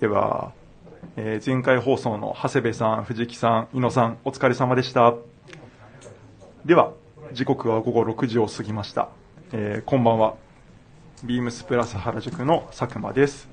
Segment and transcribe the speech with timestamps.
[0.00, 0.52] では、
[1.16, 5.14] えー前回放送の長谷部さん、藤木さん、井野さん、お疲れ様でした。
[6.66, 6.92] では、
[7.32, 9.08] 時刻は午後6時を過ぎました。
[9.52, 10.34] えーこんばんは。
[11.24, 13.48] ビームスプラス原宿の佐久間です。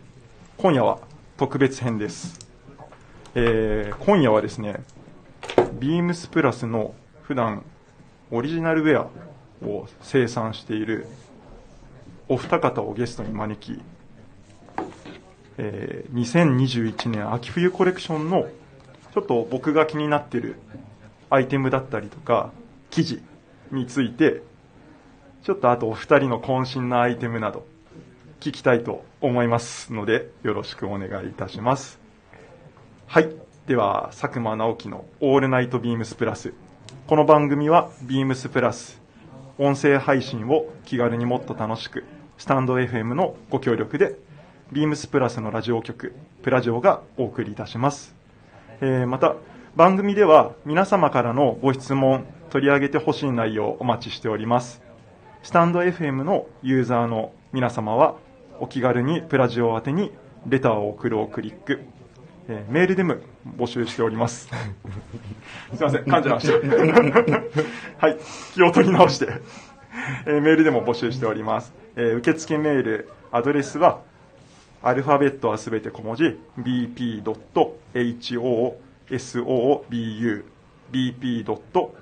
[0.58, 1.00] 今夜は
[1.38, 2.40] 特別編です。
[3.36, 4.84] えー今夜はですね、
[5.80, 7.64] ビームスプラスの普段
[8.32, 11.08] オリジナルウェアを生産している
[12.28, 13.82] お二方をゲストに招き、
[15.58, 18.48] えー2021年秋冬コレクションの
[19.14, 20.56] ちょっと僕が気になってる
[21.30, 22.52] アイテムだったりとか
[22.90, 23.24] 生地
[23.72, 24.42] について
[25.44, 27.66] ちょっとあとお二人の渾身のアイテムなど
[28.40, 32.00] 聞きたいと思いますのでよろしくお願いいたします。
[33.08, 33.30] はい。
[33.68, 36.54] では佐久間直樹の「オールナイトビームスプラス」
[37.08, 39.02] この番組はビームスプラス
[39.58, 42.04] 音声配信を気軽にもっと楽しく
[42.38, 44.18] スタンド FM のご協力で
[44.74, 48.16] ビームスプラスのラジオ局プラジオがお送りいたします、
[48.82, 49.36] えーまた
[49.76, 54.84] 番組では皆様からのご質問取り上げてほしい内容をお待ちしております。
[55.42, 58.16] スタンド FM のユーザーの皆様は
[58.60, 60.12] お気軽にプラジオ宛てに
[60.48, 61.82] レターを送るをクリック、
[62.48, 63.16] えーメールでも
[63.58, 64.48] 募集しております。
[65.74, 68.18] すいません噛んじゃいましたはい
[68.54, 69.28] 気を取り直して
[70.28, 71.74] えーメールでも募集しております。
[71.96, 74.02] えー受付メール、アドレスは、
[74.86, 77.64] アルファベットはすべて小文字、bp.hosobu、
[80.92, 81.62] bp.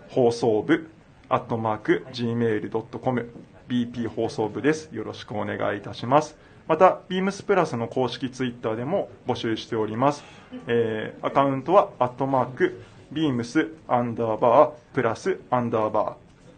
[0.10, 0.90] 放送部、
[1.30, 3.30] アットマーク、gmail.com、
[3.70, 4.90] bp 放送部です。
[4.92, 6.36] よろしくお願いいたします。
[6.68, 10.24] また、beams プラスの公式ツイッターでも募集しております。
[10.66, 12.82] えーアカウントは、アットマーク、
[13.14, 16.14] beams アンダーバープラスアンダーバー、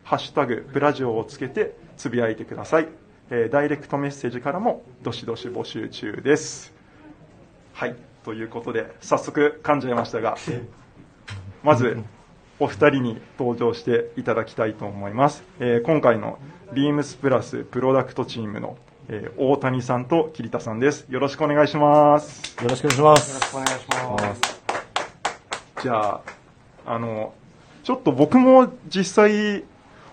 [0.06, 2.88] ハッシュタグプラジオをつけてつぶやいてください、
[3.30, 6.74] えーダイレクトメッセージからもどしどし募集中です
[7.74, 10.38] はいということで早速噛んじゃいましたが
[11.64, 11.98] まず
[12.60, 16.38] お二人に登場していただきたいと思います、えー今回の
[16.74, 18.78] ビームスプラスプロダクトチームの、
[19.10, 23.34] えー大谷さんと桐田さんですよろしくお願いしますよろしくお願いします。
[23.34, 24.62] よろしくお願いします。
[25.84, 26.22] じゃあ、
[26.86, 27.34] あの、
[27.84, 29.66] ちょっと僕も実際、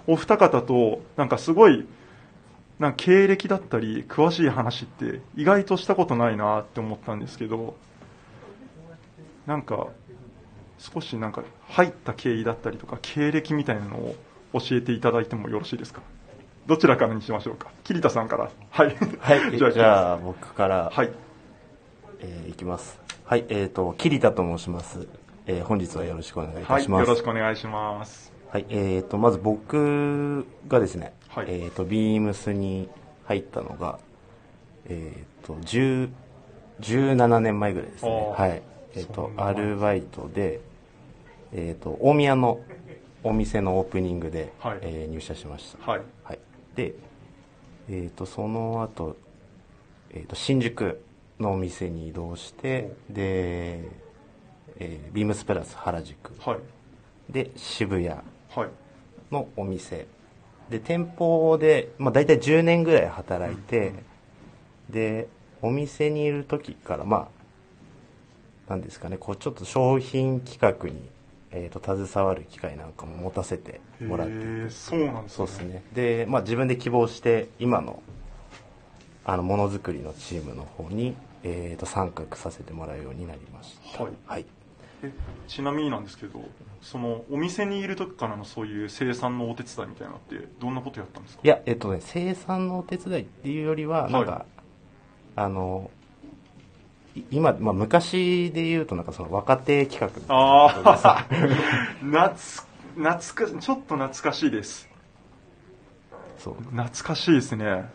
[0.09, 1.87] お二方と、なんかすごい、
[2.81, 7.77] なんか経歴だったり、詳しい話って意外としたことないなって思ったんですけど、
[9.47, 9.89] なんか、
[10.79, 14.17] 少しなんか入った経緯だったりとか、経歴みたいなのを
[14.55, 16.01] 教えていただいてもよろしいですか？
[16.67, 17.71] どちらからにしましょうか？
[17.85, 18.51] 桐田さんから。
[18.71, 18.97] はい。
[19.21, 21.11] はい、 じゃあじゃあ僕から、はい。
[22.21, 22.99] えーいきます。
[23.25, 25.07] はい、えっ、と、桐田と申します。
[25.47, 26.67] えー本日はよろしくお願いいはい。
[26.67, 27.01] たします。
[27.03, 28.33] よろしくお願いします。
[28.51, 32.89] はい、えっ、と、まず僕がですね、はいえっ、と、ビームスに
[33.25, 33.99] 入ったのが、
[34.87, 36.11] えっ、と、10
[36.81, 38.35] 17年前ぐらいですね。
[38.37, 38.63] はい。
[38.95, 40.61] えっ、とそん、な前アルバイトで、
[41.53, 42.61] えっ、と、大宮の
[43.23, 45.91] お店のオープニングで、はいえー入社しました。
[45.91, 46.03] はい。
[46.25, 46.39] はい、
[46.75, 46.95] で、
[47.89, 49.17] えー、とその後、
[50.11, 51.03] えー、と新宿
[51.39, 53.89] のお店に移動してで、
[54.79, 56.59] えービームスプラス原宿はい。
[57.33, 58.69] で渋谷はい。
[59.31, 60.07] のお店
[60.71, 63.93] で店舗で、まあ、大体10年ぐらい働いて、
[64.89, 65.29] で
[65.63, 67.29] お店にいる時からま
[68.69, 71.11] あなんですかねこうちょっと商品企画に、
[71.51, 74.35] えー、と携わる機会なんかも持たせてもらって。
[74.35, 75.83] いてそうなんですそうですね。
[75.93, 78.03] で、まあ、自分で希望して今の
[79.25, 84.05] あのものづくりのチームの方に、えー、と参画させてもらうようになりました。
[84.05, 84.13] はい。
[84.27, 84.45] はい、え
[85.49, 86.41] ちなみになんですけど
[86.83, 91.41] そのお店にいる時からのそういう生産のお手伝いみたいなのってどんなことやったんですか？
[91.45, 94.43] いやえっとね生産のお手伝いっていうよりはなんか、はい
[95.37, 95.91] あの
[97.15, 100.35] い今、まあ、昔で言うとなんかその若手企画。
[100.35, 101.27] ああ
[102.01, 102.35] 懐
[102.97, 104.89] 懐かちょっと懐かしいです。
[106.39, 106.55] そう。
[106.55, 107.89] 懐かしいですね。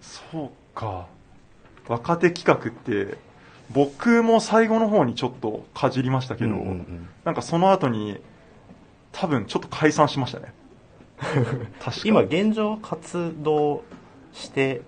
[0.00, 1.06] そうか。
[1.88, 3.18] 若手企画って
[3.72, 7.08] 僕も最後の方にちょっとかじりましたけど、うんうんうん。
[7.24, 8.18] なんかその後に
[9.12, 10.52] 多分ちょっと解散しましたね。
[11.80, 12.02] 確か。
[12.04, 13.84] 今現状活動
[14.32, 14.82] して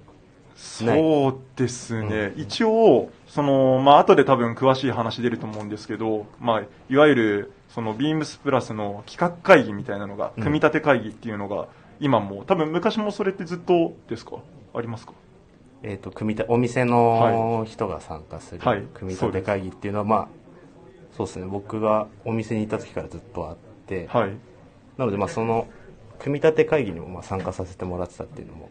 [0.56, 11.66] そうですね、一応、そのまあ後で多分詳しい話出ると思うんですけど、まあ、いわゆるそのビームスプラスの企画会議みたいなのが、うん組み立て会議っていうのが、
[11.98, 14.36] 今も、多分昔もそれってずっとですか、
[14.74, 15.12] ありますか？
[15.86, 18.82] えー、と組み立てお店の人が参加するはい。
[18.94, 20.28] 組み立て会議っていうのは、まあ
[21.16, 21.46] そうですね。
[21.46, 24.30] 僕がお店にいた時からずっとあって、はい、
[24.96, 25.68] なのでまあその
[26.18, 28.70] 組み立て会議にもまあ参加させてもらってたっていうのも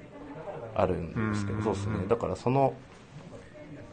[0.76, 1.64] あるんですけうん。
[1.64, 2.08] どそうですね。
[2.08, 2.74] だからその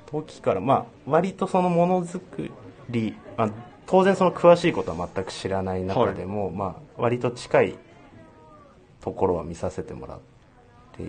[0.07, 2.51] 時から、まあ、割とそのものづく
[2.89, 3.51] り、まあ、
[3.87, 7.79] 当然その詳しいことは全く知らない中でも、まあ、割と近い
[9.01, 10.19] ところは見させてもらっ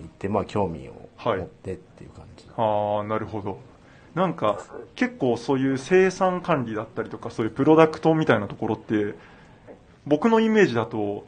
[0.00, 2.46] いて、まあ、興味をはい持ってっていう感じ。
[2.56, 3.58] ああなるほど
[4.14, 4.58] なんか
[4.94, 9.14] 結構そういう生産管理だったりとかそういうプロダクトみたいなところって
[10.06, 11.24] 僕のイメージだと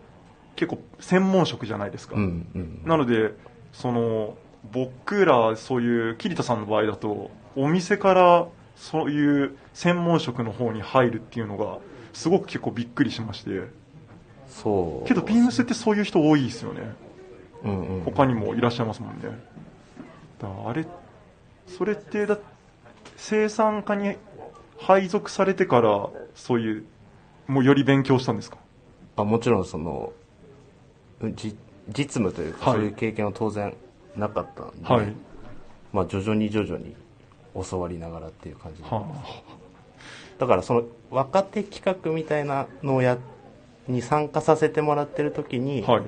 [0.56, 2.82] 結構専門職じゃないですか、うんうん。
[2.84, 3.32] なので
[3.72, 4.36] その
[4.72, 8.46] 僕らそういう桐田さんの場合だとお店から
[8.76, 11.78] そういう専門職の方に入るっていうのが
[12.12, 13.62] すごく結構びっくりしまして
[14.48, 15.08] そう。
[15.08, 16.94] けどビームスってそういう人多いですよねうんうん。
[18.04, 19.22] 他にもいらっしゃいますもんね。
[20.40, 20.86] だあれ
[21.66, 22.38] それってだ
[23.16, 24.16] 生産家に
[24.78, 26.84] 配属されてからそういう
[27.46, 28.58] もうより勉強したんですか？
[29.16, 30.12] あもちろんその
[31.20, 31.56] うんじ
[31.88, 33.74] 実務というか、はいそういう経験は当然
[34.16, 35.12] なかったんで、はい。
[35.92, 36.94] まあ徐々に徐々に
[37.68, 38.88] 教わりながらっていう感じで。
[38.88, 39.04] は
[40.38, 43.16] だからその若手企画みたいなのをや
[43.86, 46.02] に参加させてもらってる時に、あはい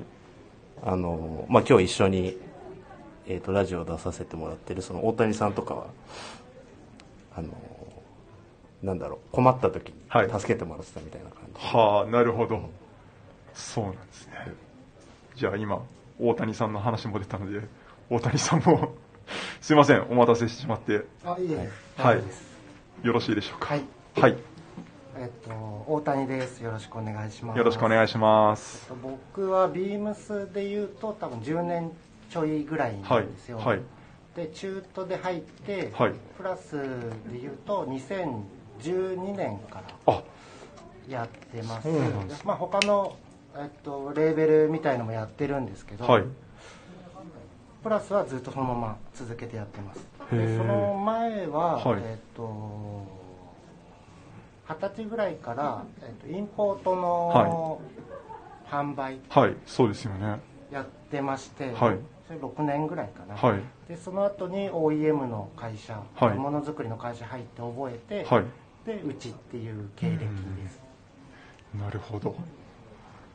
[0.83, 2.37] あのまあ、今日一緒に、
[3.27, 5.87] えー、とラジオを出させてもらってるその大谷さんとかは
[7.35, 7.49] あの
[8.83, 10.29] なんだろう困った時にはい。
[10.29, 12.69] 助けてもらってたみたいな感じ、はあなるほど。
[13.53, 14.33] そうなんですね。
[15.35, 15.81] じゃあ今
[16.19, 17.61] 大谷さんの話も出たので
[18.09, 18.93] 大谷さんも
[19.61, 21.03] すいませんお待たせしてしまって。
[21.25, 22.15] あ、いえいえ、はい。
[22.15, 22.57] 大丈夫です。
[23.03, 23.73] よろしいでしょうか。
[23.73, 23.81] はい。
[24.15, 24.56] はい
[25.19, 25.51] えっと、
[25.87, 26.59] 大谷です。
[26.61, 27.57] よろしくお願いします。
[27.57, 28.93] よろしくお願いします。
[29.01, 31.91] 僕はビームスで言うと多分10年
[32.29, 33.57] ちょいぐらいはないんですよ。
[33.57, 33.81] はい。
[34.35, 36.13] で、中途で入って、はい。
[36.37, 36.75] プラス
[37.31, 40.21] で言うと2012年からあ。
[41.09, 41.91] やってます。
[41.91, 42.45] そうなんです。
[42.45, 43.17] まあ他の、
[43.55, 46.23] えっと、レーベルみたいのもやってるんですけど、はい。
[47.81, 50.05] プラスはずっとそのまま続けてやってます。
[50.31, 52.01] でその前は、はい。
[52.03, 53.16] えっ、と
[54.69, 57.81] 二十歳ぐらいから、えっとインポートの
[58.69, 60.39] 販売はいそうですよね。
[60.71, 61.97] やってまして、はい。
[62.27, 63.61] それ6年ぐらいかな、はい。
[63.87, 66.37] でその後に OEM の会社、はい。
[66.37, 68.45] ものづくりの会社入って覚えて、はい。
[68.85, 70.25] でうちっていう経歴で
[70.69, 70.81] す、
[71.77, 72.35] なるほど。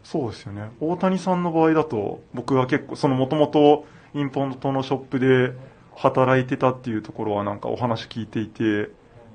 [0.04, 0.70] そうですよね。
[0.80, 5.52] 大谷さんの場合だと僕は結構そのもともとインポートのショップで
[5.94, 8.90] 働いてたっていうところはなんかお話聞いていて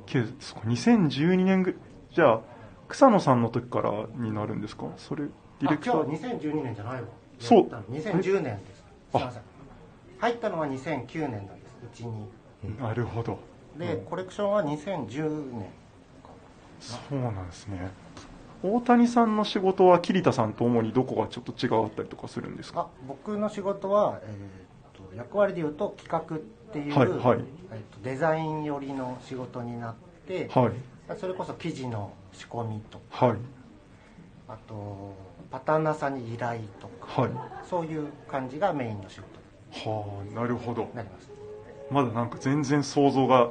[0.05, 1.79] けそこ2012年ぐ
[2.17, 2.39] じゃあ
[2.87, 4.85] 草野さんの時からになるんですか？
[4.97, 5.25] それ
[5.61, 7.07] ディレクタあー今日2012年じゃないわ。
[7.37, 7.59] そう。
[7.59, 7.83] やったの。
[7.83, 8.77] 2010年です。
[8.79, 8.83] す
[9.13, 9.41] あいません
[10.17, 11.77] 入ったのは2009年なんです。
[11.83, 12.27] うちに。
[12.79, 13.37] なるほど。
[13.77, 15.67] で、コレクションは2010年
[16.79, 17.91] そうなんですね。
[18.63, 22.79] 大谷さんの仕事は桐田さんと主にどこがちょっと違かったりとかするんですか？
[22.81, 26.39] あ僕の仕事は、えー、と役割でいうと企画っ
[26.73, 27.45] ていう、はいはい。
[27.73, 29.95] えー、とデザイン寄りの仕事になっ
[30.27, 30.71] て、はい
[31.15, 33.37] それこそ生地の仕込みとかはい。
[34.49, 35.13] あと
[35.51, 37.31] パターンナさんに依頼とか、はい。
[37.69, 40.83] そういう感じがメインの仕事はあなるほど。
[40.83, 41.29] になります。
[41.89, 43.49] まだなんか全然想像が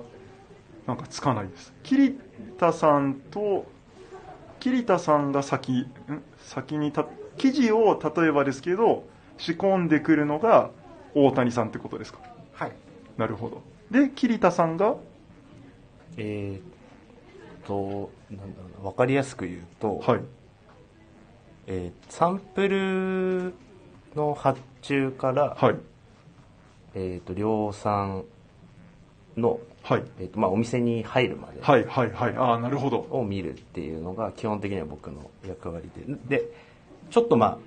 [0.86, 1.72] なんかつかないです。
[1.82, 2.18] 桐
[2.58, 3.66] 田さんと
[4.60, 5.88] 桐田さんが先ん？
[6.38, 7.06] 先にた
[7.38, 9.04] 生地を例えばですけど
[9.38, 10.70] 仕込んでくるのが
[11.14, 12.20] 大谷さんってことですか？
[12.52, 12.72] はい。
[13.16, 13.62] なるほど。
[13.90, 14.96] で桐田さんが？
[16.16, 16.62] えーっ
[17.66, 20.20] となんだろうな分かりやすく言うと、はい。
[21.66, 23.54] えーサンプル
[24.14, 25.76] の発注から、はい。
[26.94, 28.24] えーっと量産
[29.36, 30.02] の、はい。
[30.18, 32.36] えーっとまあ、お店に入るまではいはいはい。
[32.36, 33.06] ああなるほど。
[33.10, 35.90] を見るっていうのが基本的には僕の役割
[36.28, 36.38] で。
[36.38, 36.50] で
[37.10, 37.58] ちょっとまあ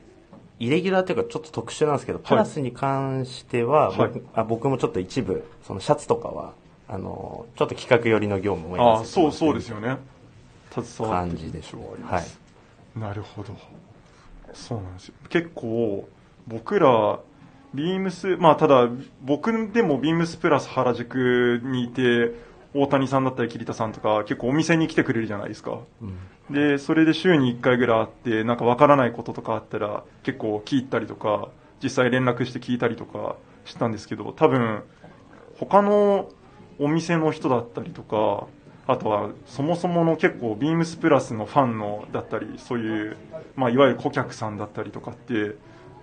[0.60, 4.22] イレギュラーというかちょっと特殊なんですけど、プラスに関しては僕,、はい。
[4.34, 6.54] あ僕もちょっと一部そのシャツとかは
[6.90, 9.98] あのちょっと企画寄りの業務もやああらせてもそうらってるそうですよね。
[10.72, 12.26] 携わってる感じでしょう印象はい。
[13.00, 13.56] なるほど。
[14.54, 15.14] そうなんですよ。
[15.30, 16.10] 結構
[16.48, 17.20] 僕ら
[17.76, 18.90] ビームスまあただ
[19.22, 22.34] 僕でもビームスプラス原宿にいて
[22.74, 25.80] 大谷さんだったり桐田さんとか結構お店に来てくれるじゃないですか。
[26.02, 26.18] うん。
[26.54, 31.50] でそれで週に1回ぐらい会ってなんかわからないこととかあったら結構聞いたりとか
[31.84, 34.82] 実際連絡して聞いたりとかしたんですけど多分
[35.60, 36.32] 他の
[36.80, 38.48] お店の人だったりとか
[38.88, 43.18] あとはそもそもの結構ビームスプラスのファンのだったりそういう、
[43.56, 45.56] まあ、いわゆる顧客さんだったりとかって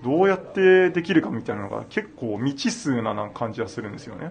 [0.04, 4.30] どうやってできるかみたいなのが結構未知数な感じはするんですよね。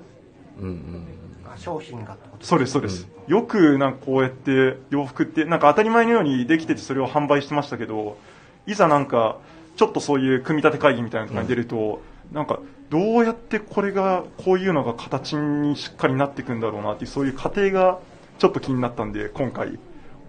[0.59, 1.07] うんうん
[1.47, 8.17] あ商品がそうですそうです、よくなんかこうやって洋服ってなんか当たり前のようにできててそれを販売してましたけど
[8.65, 9.37] いざなんか
[9.75, 17.99] ちょっとそういう組み立て会議みたいなのとかに出ると、なんか、どうやってこれが、こういうのが形にしっかりなっていくんだろうなっていう、そういう過程が
[18.37, 19.79] ちょっと気になったんで、今回、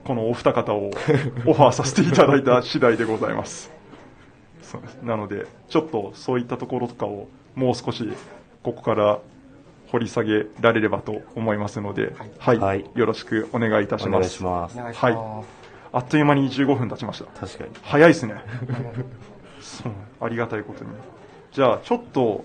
[0.05, 0.91] このお二方を
[1.47, 3.73] オファーさせていただいた次第でございます。
[4.63, 8.09] そうですなので、ちょっとそういったところとかをもう少し
[8.63, 9.19] ここから
[9.91, 14.31] 掘り下げられればと思いますので、はい、はいよろしくお願いいたします。
[14.31, 14.83] しますお。
[14.83, 15.49] 願いします。
[15.93, 17.27] あっという間に15分経ちました。
[17.41, 17.71] 確かに。
[17.83, 18.35] 早いですね。
[19.61, 20.91] そう、ありがたいことに。
[21.57, 22.45] じゃあ、ちょっと、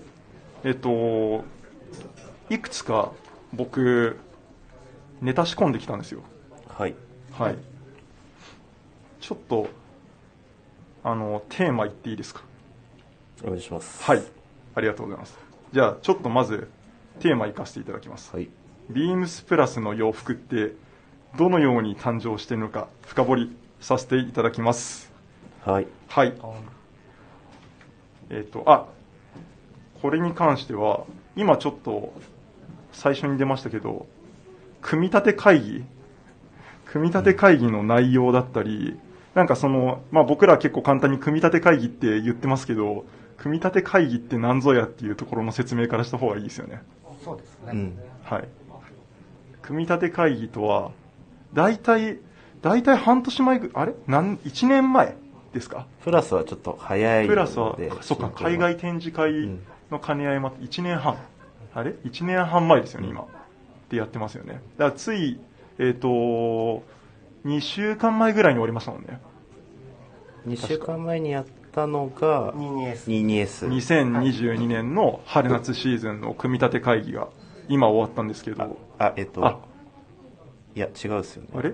[0.64, 1.44] えっと、
[2.48, 3.12] いくつか
[3.52, 4.18] 僕、
[5.20, 6.22] ネタ仕込んできたんですよ。
[6.66, 6.94] はい。
[7.30, 7.58] はい。
[9.20, 9.68] ちょっと、
[11.04, 12.40] あの、テーマ言っていいですか？
[13.44, 14.02] お願いします。
[14.02, 14.22] はい。
[14.74, 15.36] ありがとうございます。
[15.74, 16.70] じゃあ、ちょっとまず、
[17.20, 18.34] テーマ行かせていただきます。
[18.34, 18.48] はい。
[18.88, 20.72] ビームスプラスの洋服って、
[21.36, 25.12] どのように誕生しているのか、深掘りさせていただきます。
[25.66, 25.86] はい。
[26.08, 26.32] はい。
[28.30, 28.86] えっ、と、あ、
[30.02, 31.04] これに関しては、
[31.36, 32.12] 今ちょっと、
[32.92, 34.06] 最初に出ましたけど、
[34.82, 35.84] 組み立て会議？
[36.86, 38.98] 組み立て会議の内容だったり、
[39.34, 43.06] なんかその、まあ僕ら結構簡単に組み立て会議って言ってますけど、
[43.38, 46.82] 組み立て会議って何ぞやっていうところの説明からした方がいいですよね。
[47.24, 47.70] そうですね。
[47.72, 47.98] うん。
[48.24, 48.48] はい。
[49.62, 50.90] 組み立て会議とは、
[51.54, 52.18] 大体、
[52.60, 53.94] 大体半年前ぐ、あれ？
[54.06, 55.16] なん、1年前
[55.54, 55.86] ですか？
[56.04, 57.28] プラスはちょっと早いので。
[57.28, 59.32] プラスは、そっか、海外展示会
[59.92, 61.18] の兼ね合いもあって、1年半。
[61.74, 63.22] あれ ?1 年半前ですよね、今。
[63.22, 63.26] っ
[63.88, 64.54] てやってますよね。
[64.76, 65.38] だから、つい、
[65.78, 66.08] えっ、と、
[67.44, 69.20] 2週間前ぐらいに終わりましたもんね。
[70.46, 73.08] 2週間前にやったのが、22S。
[73.08, 73.68] 22S。
[73.68, 77.28] 2022年の春夏シーズンの組み立て会議が、
[77.68, 79.60] 今終わったんですけど、あ、えっとあ、
[80.74, 81.48] いや、違うっすよね。
[81.54, 81.72] あれ？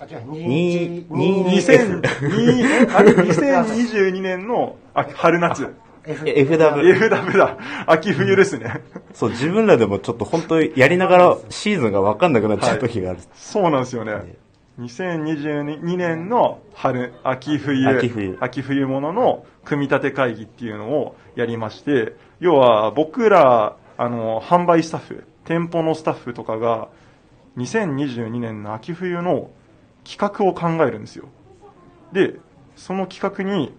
[0.00, 5.74] あ、違う、に21 2000 2あれ？2022年のあ春夏。
[6.06, 7.08] F え FW。
[7.08, 7.58] FW だ。
[7.86, 8.82] 秋冬ですね。
[9.12, 13.20] そう、自分らでもちょっと本当やりながらシーズンが分かんなくなっちゃう時がある。
[13.34, 14.36] そうなんですよね。
[14.78, 26.88] 2022年の春、秋冬、秋冬秋冬ものの組み立て会議っていうのをやりまして、要は僕ら、あの、販売スタッフ、店舗のスタッフとかが、
[27.56, 29.50] 2022年の秋冬の
[30.04, 31.28] 企画を考えるんですよ。
[32.12, 32.34] で、
[32.74, 33.72] その企画に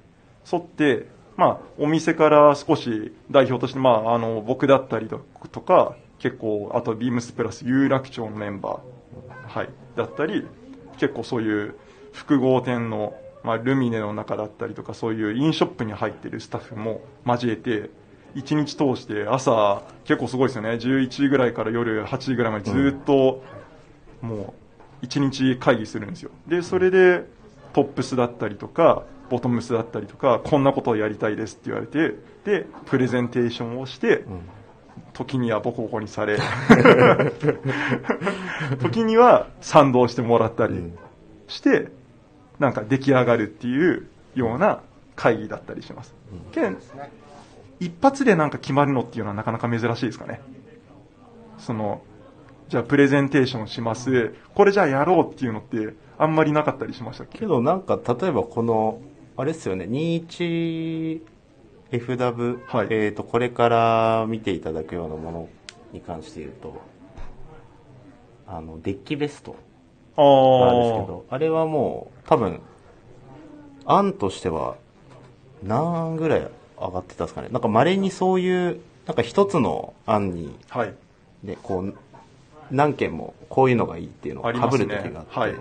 [0.49, 10.47] 沿って、まあ、お店から少し代表として、まあ、あの、僕だったりとか、結構、あと、ビームスプラス有楽町のメンバー、はい、だったり、
[10.97, 11.75] 結構そういう
[12.13, 17.89] 複合店の、まあ、ルミネの中だったりとか、そういうインショップに入ってるスタッフも交えて、
[18.33, 20.69] 一日通して朝、結構すごいですよね。
[20.71, 23.43] 11時ぐらいから夜8時ぐらいまでずっと、
[24.21, 24.53] も
[25.01, 26.31] う、一日会議するんですよ。
[26.47, 27.25] で、それで、
[27.73, 32.15] トップスだったりとか、ボトムスだったりとか、こんなことをやりたいですって言われて、
[32.45, 34.25] で、プレゼンテーションをして、
[35.13, 36.37] 時にはボコボコにされ、
[38.79, 40.91] 時には賛同してもらったり
[41.47, 41.89] して、
[42.59, 44.81] なんか出来上がるっていうような
[45.15, 46.13] 会議だったりします。
[46.51, 46.77] けん
[47.79, 50.41] 一発でなんか決まるのっていうのはなかなか珍しいですかね。
[51.57, 52.01] その、
[52.69, 54.33] じゃあプレゼンテーションします。
[54.53, 58.99] これじゃあやろうっていうのってあんまりなかったりしましたけどなんか、例えばこの、
[59.37, 65.49] あれですよね、21FW、はいえっ、と、これから見ていただくようなもの
[65.91, 66.81] に関して言うと、
[68.47, 69.55] あの、デッキベスト
[70.15, 71.05] あなんですけあ。
[71.05, 72.61] ど、あれはもう、多分、
[73.85, 74.77] 案としては、
[75.63, 76.47] 何ぐらい
[76.79, 77.49] 上がってたんですかね。
[77.51, 80.93] なんか稀にそういう、なんか一つの案に、はい。
[81.43, 81.93] ね、こう、
[82.71, 85.55] 何件もこういうのがいいっていうのを被ありますねる時があって、はい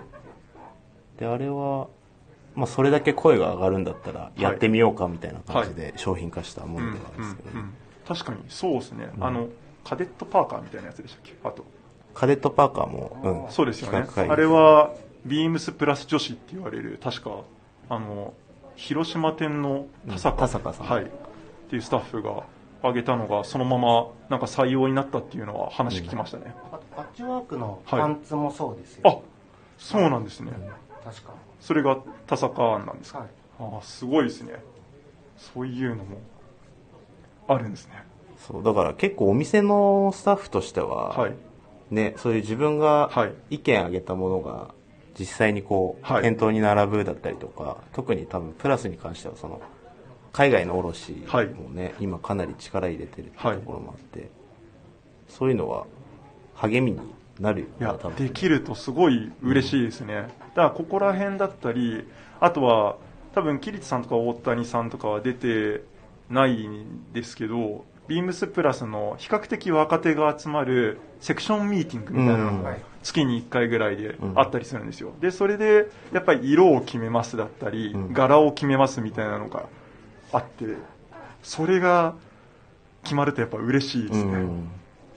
[1.19, 1.87] で、あれは、
[2.55, 7.73] まあそれだけ声が上がるんだったら、やってみようかみたいな感じで商品化したもうんのではあるんですけど、うんうん
[8.07, 9.47] 確かにそうですね、あの
[9.83, 11.33] カデットパーカーみたいなやつでしたっけ？
[11.43, 11.65] あと。
[12.13, 14.07] カデットパーカーも、うん、そうですよね。
[14.15, 14.93] あれは
[15.25, 17.41] ビームスプラス女子って言われる確か
[17.89, 18.35] あの
[18.75, 20.87] 広島店の田坂,、うん田坂さん。
[20.87, 21.07] はい、っ
[21.69, 22.43] ていうスタッフが
[22.81, 28.01] 挙げたのがそのままなんか採用になったっていうのは話聞きましたね、あとパッチワークのはい。
[28.01, 29.01] パンツもそうですよ。
[29.03, 29.17] あ
[29.79, 30.51] そうなんですね、
[31.03, 31.33] 確か。
[31.65, 33.27] それが田坂案なんですか、はい。
[33.59, 34.53] ああすごいですね。
[35.35, 36.21] そういうのも
[37.47, 38.03] あるんですね。
[38.37, 41.33] そう、だから結構お店のスタッフとしては、はい。
[41.89, 43.33] ね、そういう自分がはい。
[43.49, 44.75] 意見挙げたものが
[45.17, 46.21] 実際にこう、はい。
[46.21, 49.59] 店頭に並ぶだったりとか、特に多分プラスに関してはその、
[50.33, 51.47] 海外の卸はい。
[51.47, 54.29] もね、今かなり力入れてるっていうところもあって、
[55.27, 55.87] そういうのは
[56.53, 56.99] 励みに
[57.39, 58.15] なるよいや多分。
[58.15, 62.07] できるとすごい嬉しいですね、だからここら辺だったり
[62.39, 62.97] あとは
[63.33, 65.83] 多分桐地さんとか大谷さんとかは出て
[66.29, 75.11] ないんですけど、ビームスプラスの比較的若手が集まるセクションミーティングみたいなのうんが月に1回ぐらいであったりするんですよ。
[75.19, 78.13] で、それでやっぱり色を決めますだったり、うん。
[78.13, 79.67] 柄を決めますみたいなのが
[80.31, 80.65] あって、
[81.43, 82.15] それが
[83.03, 84.31] 決まるとやっぱ嬉しいですね。
[84.31, 84.69] うん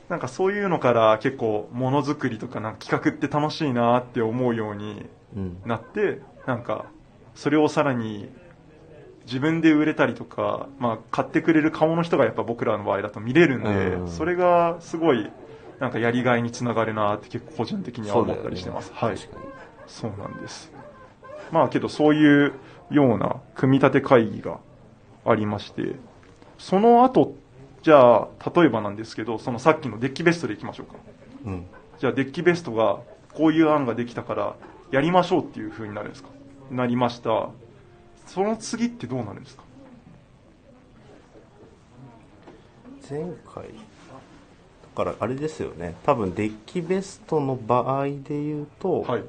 [0.09, 5.57] なんかそういうのから結構ものづくりとかなんか企画って楽しいなって思うようにうん。
[5.67, 6.87] なってなんか
[7.35, 8.29] それをさらに
[9.27, 14.09] 自分で売れたりとか、まあ、買ってくれる顔の人がやっぱ僕らの場合だと見れるんで、うん。
[14.09, 15.31] それがすごい
[15.79, 19.17] なんかやりがいにつながるなって結構個人的には思ったりしてます、はい。
[19.87, 20.73] そうなんです。
[21.51, 22.55] まあけどそういう
[22.91, 24.59] ような組み立て会議が
[25.25, 25.97] ありまして
[26.59, 27.35] その後
[27.83, 30.99] じゃあ例えばなんですけどそのさっきのデッキベストでいきましょうか。
[31.47, 31.67] うん。
[31.99, 33.01] じゃあデッキベストが
[33.35, 34.57] こういう案ができたから
[34.91, 36.29] やりましょうっていう風になるんですか？
[36.71, 37.51] なりました。
[38.27, 39.63] その次ってどうなるんですか？
[43.09, 43.21] 前
[43.55, 43.65] 回？
[43.65, 45.95] だからあれですよね。
[46.05, 49.25] 多分デッキベストの場合で言うと、はい。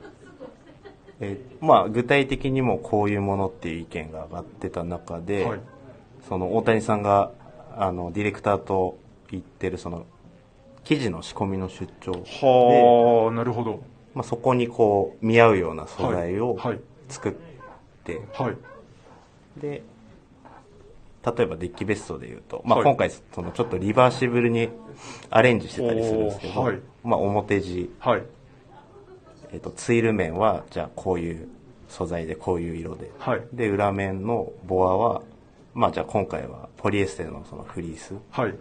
[1.22, 5.60] えーまあ、具体的にもこういうものっていう意見が上がってた中で、はい。
[6.28, 7.32] その大谷さんが
[7.82, 9.00] あのディレクターと
[9.32, 10.06] 言ってるその
[10.84, 13.82] 記事の仕込みの出張で、はあなるほど。
[14.14, 16.80] まあ、そこにこう見合うような素材をはい。
[17.08, 17.34] 作っ
[18.04, 18.58] て、はい。
[19.62, 19.82] で
[21.26, 22.86] 例えばデッキベストでいうと、まあ、はい。
[22.86, 24.70] 今回そのちょっとリバーシブルに
[25.30, 26.80] アレンジしてたりするんですけど、はい。
[27.04, 28.24] まあ、表地、はい。
[29.54, 31.48] えっとツイル面はじゃあこういう
[31.88, 33.10] 素材でこういう色で。
[33.20, 33.42] はい。
[33.54, 35.22] で裏面のボアは
[35.80, 38.54] まあじゃあ今回はポリエステルのそのフリースはい。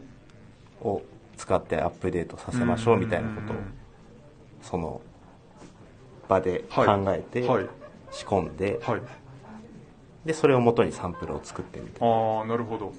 [0.83, 1.03] を
[1.37, 3.57] 使ってアップデートさせましょうみたいなことを
[4.63, 5.01] その
[6.29, 7.67] 場で考えてはい。
[8.13, 9.01] 仕込んではい。
[10.25, 12.93] でそれを元にサンプルを作ってみてああなるほど。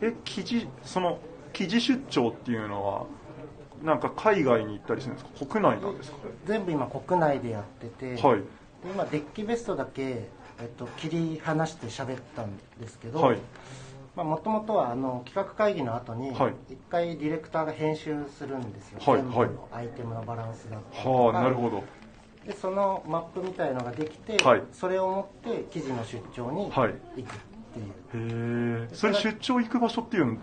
[0.00, 1.18] え記事その
[1.52, 3.04] 記事出張っていうのは
[3.84, 5.44] なんか海外に行ったりするんですか？
[5.46, 6.16] 国内なんですか？
[6.46, 8.38] 全部今国内でやってて、はい。
[8.38, 8.44] で
[8.90, 13.38] 今デッキベストだけ、えっと、切り離して喋ったんですけど、はい。
[14.16, 16.54] もともとはあの企画会議の後にはい。
[16.70, 21.10] 一回ディレクターが編集するんですよ、はい全部のアイテムのバランスだったりとか。
[21.10, 21.84] はあなるほど。
[22.46, 24.62] でそのマップみたいのができて、はい。
[24.72, 26.92] それを持って記事の出張に行はい。
[26.92, 28.94] くっていう、へえ。
[28.94, 30.36] それ出張行く場所っていうのっ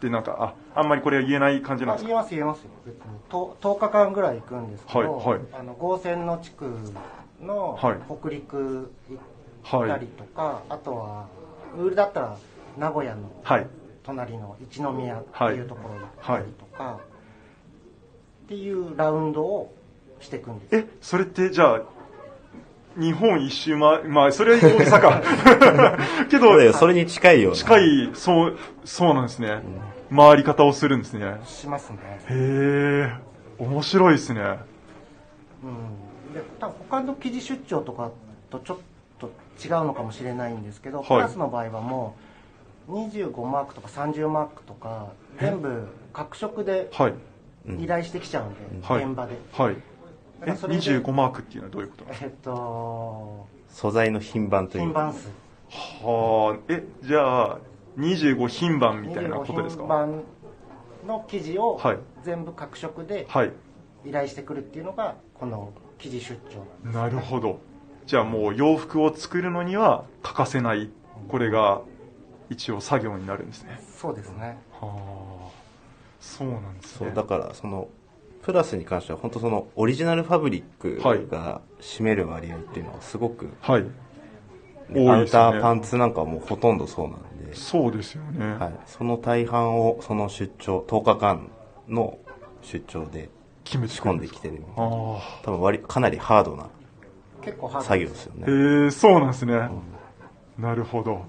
[0.00, 2.14] てなんかああんまりこれは言えない感じなんですか？
[2.14, 2.70] ます言えますよ。
[2.86, 3.02] 別に。
[3.28, 5.40] と10日間ぐらい行くんですけど、はいはい。
[5.52, 6.70] あの合泉の地区
[7.42, 7.96] のはい。
[8.08, 9.18] 北陸行っ
[9.70, 11.26] たりとか、あとは
[11.76, 12.36] ウールだったら
[12.78, 13.66] 名古屋のはい。
[14.04, 16.98] 隣の一宮っていうところに行ったりとか、
[18.46, 19.74] っていうラウンドを
[20.20, 20.74] していくんです。
[20.74, 21.82] よえそれってじゃあ
[22.96, 25.22] 日本一周ままあそれは大げさか
[26.30, 27.58] けどそれに近いような。
[27.58, 29.60] 近いそうそうなんですね、
[30.10, 31.38] 回り方をするんですね。
[31.44, 31.98] しますね。
[32.30, 33.12] へえ
[33.58, 34.40] 面白いですね。
[34.40, 36.32] うん。
[36.32, 38.10] で多分他の記事出張とか
[38.48, 38.82] とちょっと
[39.62, 41.06] 違うのかもしれないんですけど、はい。
[41.08, 42.14] プラスの場合はも
[42.88, 45.08] う25マークとか30マークとか
[45.40, 47.14] 全部各色ではい。
[47.82, 49.04] 依頼してきちゃうんで、はい。
[49.04, 49.38] 現場で。
[49.52, 49.74] はい。
[49.74, 54.82] えだからそれで25マークっていうのはどういうことなんですえっと素材の品番という。
[54.84, 55.26] 品番数。
[55.26, 55.32] か
[56.06, 56.72] はあ。
[56.72, 57.58] えじゃあ
[57.98, 59.82] 25品番みたいな25ことですか？
[59.82, 60.22] 品番
[61.06, 61.98] の記事をはい。
[62.24, 63.52] 全部各色ではい。
[64.04, 67.58] 依頼してくるっていうのがこの記事出張なんですなるほど
[68.08, 70.88] じゃあもう洋服を作るのには欠かせない
[71.28, 71.82] これが
[72.48, 73.82] 一応作業になるんですね。
[74.00, 74.56] そうですね。
[74.72, 75.50] はあ。
[76.18, 77.06] そうなんですね。
[77.10, 77.88] そうだからその
[78.40, 83.82] プラスに関しては本当そのオリジナルファブリックが占める割合っていうのはすごく、はい。
[83.82, 83.90] ね
[84.90, 91.50] 多いアウターパンツなんかはもうほとんどそうなんで、そうですよね、はい、その大半をその出張10日間
[91.86, 92.16] の
[92.62, 93.28] 出張で
[93.64, 96.70] 決めて仕込んできてる多分割かなりハードな
[97.52, 98.44] 作業ですよね。
[98.86, 99.68] えそうなんですね、
[100.58, 101.24] なるほど。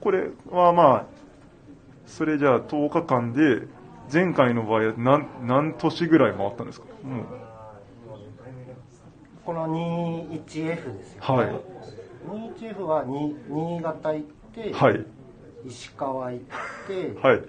[0.00, 1.06] これはまあ
[2.06, 3.66] それじゃあ10日間で
[4.12, 6.86] 前回の場合は何何都市ぐらい回ったんですか？
[7.04, 7.24] もう
[9.44, 11.60] この 21F ですよ、はい。
[12.60, 15.06] 21F はに新潟行って、はい。
[15.66, 16.44] 石川行っ
[16.86, 17.42] て、はい。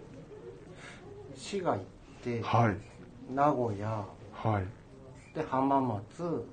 [1.35, 1.81] 滋賀行っ
[2.23, 2.77] て、はい。
[3.33, 4.05] 名古屋。
[4.33, 4.65] はい。
[5.35, 6.45] で浜松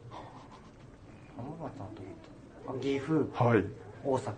[1.38, 1.84] 浜松の
[2.66, 3.64] 後あ岐阜はい。
[4.04, 4.32] 大阪。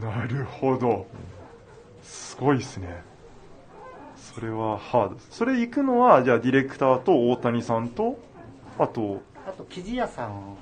[0.00, 1.06] なるほど。
[2.02, 3.02] すごいですね。
[4.16, 5.16] それはハード。
[5.30, 8.18] それ行くのはじゃあディレクターと大谷さんと
[8.78, 10.56] あとあと生地屋さん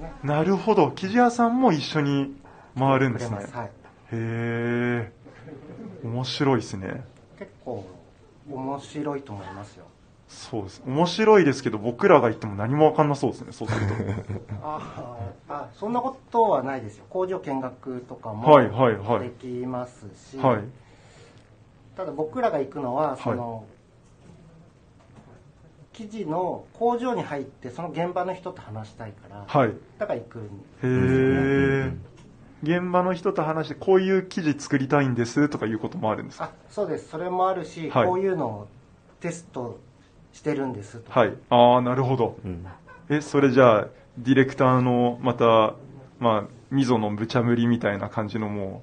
[0.00, 0.12] ね。
[0.22, 0.90] なるほど。
[0.90, 2.36] 生地屋さんも一緒に
[2.78, 3.36] 回るんですね。
[3.52, 3.66] はい。
[3.66, 3.70] へ
[4.12, 5.12] え
[6.04, 7.04] 面白いですね。
[7.38, 7.84] 結構
[8.50, 9.86] 面白いと思いますよ
[10.28, 10.82] そうです。
[10.86, 13.94] 面白いですけど、僕らが言っても何もわかんなそうですね、そうすると。
[14.62, 15.16] あ
[15.48, 20.64] あそんなことはないですよ工場見学とかもはいはいはいできますし、はい。
[21.96, 23.64] ただ僕らが行くのはその、
[25.94, 29.72] 記事の工場に入ってその現場の人と話したいから、はい。
[29.98, 30.48] だから行くんへ
[31.90, 31.92] え。
[32.62, 36.44] 現場の人と話して、こういう記事作りたいんですとかいうこともあるんですか？
[36.44, 38.68] あそうですそれもあるし、はいこういうのを
[39.20, 39.78] テスト
[40.32, 41.34] してるんですはい。
[41.50, 42.36] ああ、なるほど。
[42.44, 42.64] うん
[43.10, 43.86] え、それじゃあ、
[44.18, 45.74] ディレクターの、また、
[46.18, 48.82] まあ、溝の無茶ぶりみたいな感じのも、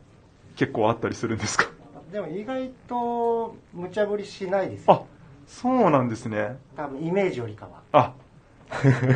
[0.55, 1.69] 結構あったりするんですか？
[2.11, 5.05] でも意外と無茶ぶりしないですあよ、
[5.45, 6.57] そうなんですね。
[6.75, 8.13] 多分イメージよりかはあ、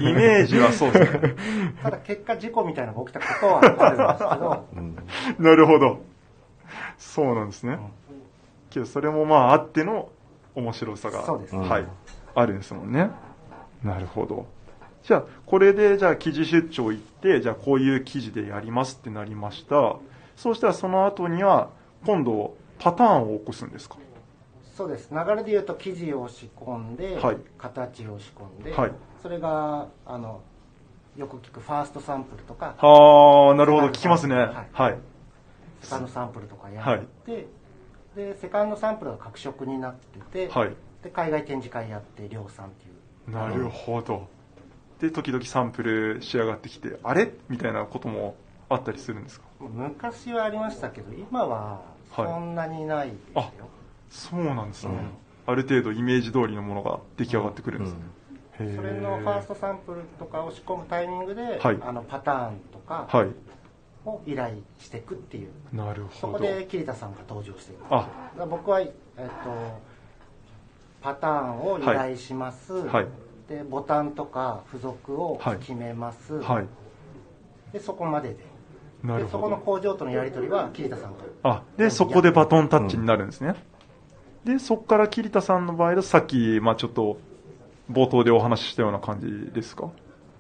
[0.02, 1.36] イメージはそうですね。
[1.82, 4.96] ただ結果事故みたいなのが起きたことはあるんですけどうん
[5.40, 6.02] なるほど。
[6.98, 7.74] そうなんですね。
[7.74, 7.80] ん
[8.70, 10.10] けど、それもまあ、あっての
[10.56, 11.86] 面白さが、そうですはい、
[12.40, 13.12] あるんですもんね。
[13.84, 14.46] なるほど。
[15.04, 19.96] じゃあ、これで、じゃあ、記事出張行って、じゃあ、こういう記事でやりますってなりました。
[20.36, 21.70] そうしたら、その後には、
[22.06, 23.98] 今度、パターンを起こすんですか？
[24.74, 30.40] そうです流れで言うと生地を仕込んで、はい形を仕込んで、はいそれがあの
[31.18, 34.36] よく聞くファーストサンプルとかはあ、なるほど、聞きますね。
[34.36, 34.98] はいはい。
[35.82, 37.48] セカンドサンプルとかやって、
[38.16, 40.74] でセカンドサンプルが各色になってて、はい。
[41.04, 43.32] で海外展示会やって量産っていう。
[43.32, 44.28] なるほど。
[45.00, 47.32] で、時々サンプル仕上がってきて、あれ？
[47.48, 48.36] みたいなことも
[48.68, 49.48] あったりするんですか？
[49.60, 51.82] 昔はありましたけど今は
[52.16, 53.52] そんなにないですよ、
[54.10, 54.94] そうなんですね。
[55.46, 58.00] ある程度イメージ通りのものが出来上がってくるんですね。
[58.60, 61.78] へーそれのファーストサンプルとかを仕込むタイミングで、はい。
[61.82, 63.30] あのパターンとかはい。
[64.06, 66.46] を依頼していくっていう、なるそこほど。
[66.46, 67.82] で桐田さんが登場している。
[67.90, 69.82] あ、僕は、えっと、
[71.02, 73.08] パターンを依頼します、はい。
[73.48, 76.68] でボタンとか付属をはい決めます、はい。
[77.74, 78.38] でそこまでで
[79.04, 79.80] なるでそこのほど。
[79.80, 83.56] 工場とのやり取りは桐田さんとあ、で、そこでバトンタッチになるんですね。
[84.44, 87.18] で、そこから桐田さんの場合だと、さっき、まあちょっと、
[87.90, 89.90] 冒頭でお話ししたような感じですか？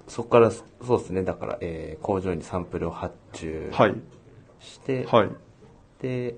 [0.08, 3.96] そこからそうですねだから、えー工場にサンプルを発注はい。
[4.60, 5.30] して、はい。
[6.02, 6.36] で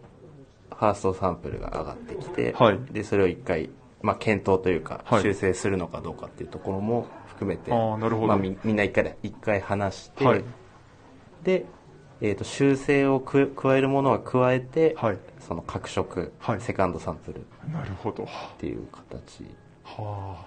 [0.69, 3.69] ファーストサンプルが上がってきて、はいでそれを一回、
[4.01, 10.43] まあ、検討というか、はい修正するのかどうかっていうところも含めてあーなるほどまあ、みみんな一回で一回話して、はい
[11.43, 11.65] で、
[12.21, 15.17] えー、と修正をく加えるものは加えて、はい。
[15.39, 17.41] その各色、はいセカンドサンプルっ
[17.73, 18.27] なるほど。
[18.59, 19.43] ていう形、
[19.83, 20.45] は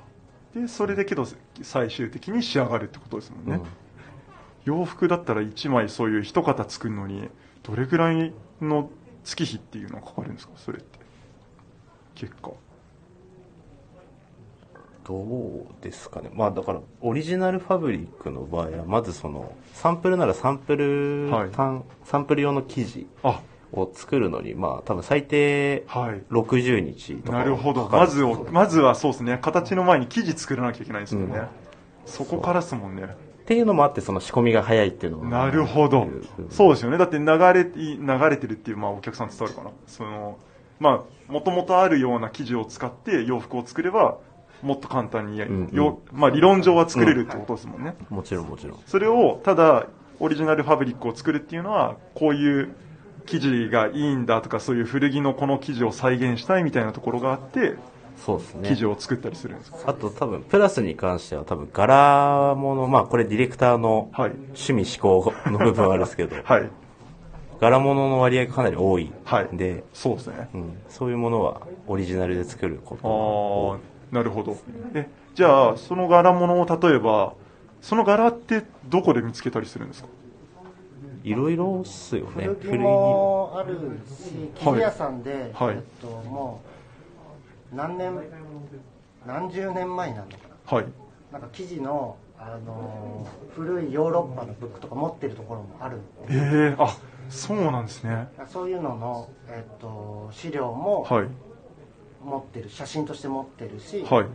[0.55, 0.59] あ。
[0.59, 1.27] で、それでけど、
[1.63, 3.61] 最終的に仕上がるってことですもんね。
[4.65, 7.29] 洋服だったら1枚そういう一型作るのに、
[7.65, 8.89] どれぐらいの
[9.25, 10.53] 月日っていうのがかかるんですか？
[10.57, 10.99] それって。
[12.15, 12.53] 結果。
[15.07, 23.41] どうですかねまあだからオリジナルファブリックの場合はまずそのサンプルならサンプルはい単、サンプル用の生地あ、
[23.73, 26.23] を作るのにまあ多分最低はい。
[26.33, 27.85] 60日とかなるほど。
[27.85, 29.39] かかまずを、まずはそうですね。
[29.43, 31.39] 形の前に生地作らなきゃいけないんですもんね。
[31.39, 31.47] うん
[32.07, 33.03] そこからですもんね。
[33.05, 33.07] っ
[33.47, 36.07] ていうのもあってその仕込みが早いっていうのもなるほど。
[36.51, 36.99] そうですよね。
[36.99, 39.71] だって流れ、流れてるっていう、まあお客さん伝わるかな。
[39.87, 40.39] その、
[40.81, 44.19] まあ、もともとあるような生地を使って洋服を作れば、
[44.65, 47.95] もっと簡単に、んよまあ理論上は作れるってことですもんね。
[48.11, 49.87] もちろんもちろんそれを、ただ、
[50.19, 52.75] オリジナルファブリックを作るっていうのは、こういう
[53.27, 57.75] 生地がいいんだとか、そういう古着のこの生地を再現したいみたいなところがあって、
[58.25, 59.79] そうですね生地を作ったりするんですか？
[59.87, 64.31] あと多分プラスに関しては多分柄物まあこれディレクターのはい。
[64.31, 66.71] 趣味思考の部分はあるんですけどはい。
[67.61, 70.49] 柄物の割合がかなり多いはいんで、そうですね。
[70.55, 73.81] うん、そういうものはオリジナルで作ることああ、
[74.15, 74.57] なるほど。
[74.95, 77.35] え、じゃあ、その柄物を例えば、
[77.83, 80.09] その柄ってどこで見つけたりするんですか？
[81.25, 83.79] いろいろっすよね古着もある
[84.19, 86.61] し生地屋さんで、はいえっと、も
[87.73, 88.13] う何年
[89.27, 90.85] 何十年前になるのかはい。
[91.33, 95.99] ななんか生地の、あのー古いヨーロッパのブックとか持ってるところもある
[96.29, 96.97] ええあ、
[97.31, 98.29] そうなんですね。
[98.49, 101.29] そういうのの、えっと、資料もはい。
[102.25, 104.27] 持ってる写真として持ってるし、はい。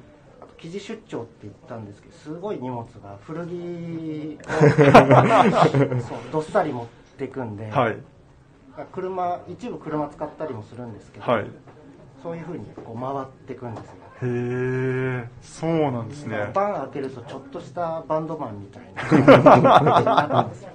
[0.42, 7.98] あと生地出張って言ったんですけどすごい荷物が古着を そうどっさり持っていくんで、はい。
[8.94, 11.46] 車一部車使ったりもするんですけど、はい。
[12.22, 16.52] そういうふうにこう回っていくんですよへえ、そうなんですね。
[16.54, 20.70] バン開けるとちょっとしたバンドマンみたいな感じになるんですよ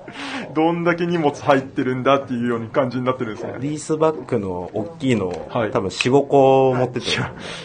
[0.54, 3.54] どんだけ荷物入ってるんだっていうように感じになってるんですね。
[3.60, 7.06] リースバッグの大きいのを、はい多分4、5個持ってて、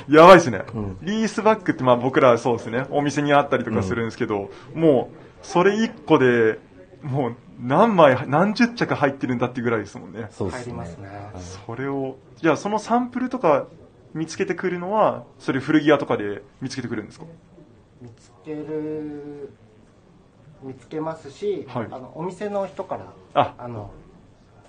[0.10, 6.60] やばいですね、んリースバッグってまあ僕らそうですね、お店にあったりとかするんですけど、もう、それ1個で、
[7.02, 10.28] もう何枚、何十着入ってるんだっていうぐらいですもんね。
[10.32, 11.10] そうですね入りますね。
[11.66, 13.68] それを、じゃあそのサンプルとか
[14.14, 17.26] 見つけてくるのは、それ古着屋とかで見つけてくるんですか？
[18.02, 19.52] 見つける、
[20.64, 23.92] 見つけますし、はいあのお店の人から、ああの、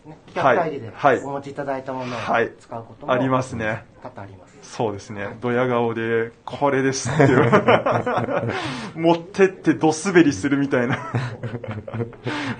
[0.05, 3.85] ね、企画会議ではいお持ちいただいたものをはい使うこともありますね。
[4.03, 4.59] 多々あります。
[4.62, 5.38] そうですね。
[5.40, 7.50] ドヤ顔で、これですっていう。
[8.94, 10.98] 持ってってド滑りするみたいな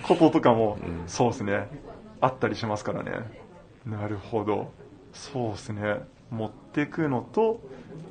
[0.09, 1.69] こととかも、そうですね。
[2.23, 3.13] あったりしますからね。
[3.85, 4.73] なるほど。
[5.13, 6.01] そうですね。
[6.31, 7.61] 持ってくのと、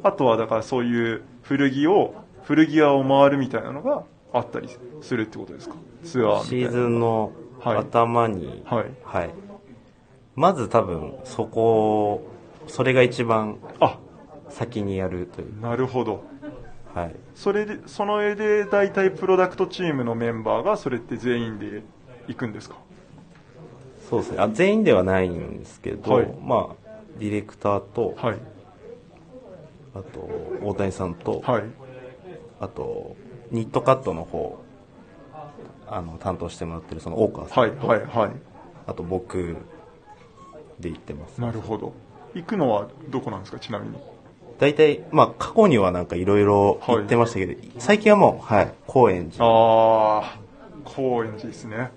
[0.03, 4.69] あとはだからそういう古着を、古着屋を回るみたいなのがあったり
[5.01, 5.75] するってことですか？
[6.03, 6.65] ツアーみたいな。
[6.69, 8.85] シーズンのはい頭に、はい。
[9.03, 9.29] はい。
[10.35, 12.27] まず多分、そこを、
[12.67, 13.99] それが一番あ、
[14.49, 15.61] 先にやるという。
[15.61, 16.23] なるほど。
[16.95, 17.15] はい。
[17.35, 21.83] それで、その絵で大体プロダクトチームのメンバーがそれって全員で
[22.27, 22.77] 行くんですか？
[24.09, 24.37] そうですね。
[24.39, 26.75] あ全員ではないんですけど、はいまあ、
[27.19, 28.37] ディレクターと、はい。
[29.93, 30.19] あと、
[30.63, 31.63] 大谷さんと、はい。
[32.59, 33.15] あと、
[33.51, 34.57] ニットカットの方、
[35.87, 37.71] あの、担当してもらってるその大川さはい。
[37.71, 38.01] んと、はい。
[38.05, 38.31] はい。
[38.87, 39.57] あと僕
[40.79, 41.39] で行ってます。
[41.41, 41.93] なるほど。
[42.33, 43.97] 行くのはどこなんですかちなみに。
[44.59, 49.45] 大体、まあ、過去にはなんかいろいろ行ってましたけど、最近はもう、はい、高円寺。
[49.45, 50.39] ああ、
[50.83, 51.91] 高円寺ですね。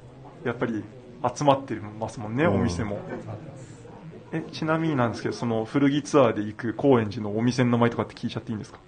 [0.44, 0.82] やっぱり
[1.34, 2.98] 集まってますもんね、うんお店も。
[4.32, 8.78] え、ちなみになんですけど、その古着ツアーで行く高円寺のお店の名前とかって聞いちゃっていいんですか？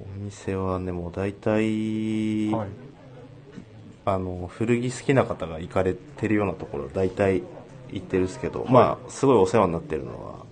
[0.00, 2.68] お店はね、もう大体、はい。
[4.06, 7.42] あの、古着好きな方が行かれてるようなところ、大体
[7.90, 10.46] 行ってるんですけど、いまあ、すごいお世話になってるのは、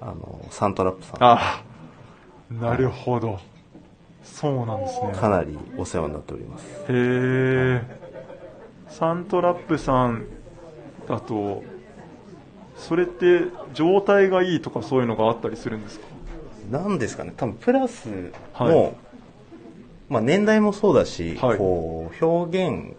[0.00, 1.16] あの、サントラップさん。
[1.24, 1.64] ああ、
[2.52, 3.40] なるほど。
[4.22, 5.12] そうなんですね。
[5.12, 6.64] かなりお世話になっております。
[6.88, 7.82] へえ。
[8.88, 10.26] サントラップさん
[11.08, 11.64] だと、
[12.80, 13.42] それって
[13.74, 16.06] 状態がいいとかそういうのがあったりするんですか？
[16.70, 18.06] なんですかね、多分プラス
[18.58, 18.92] の、はい
[20.08, 22.96] まあ年代もそうだし、はいこう、表現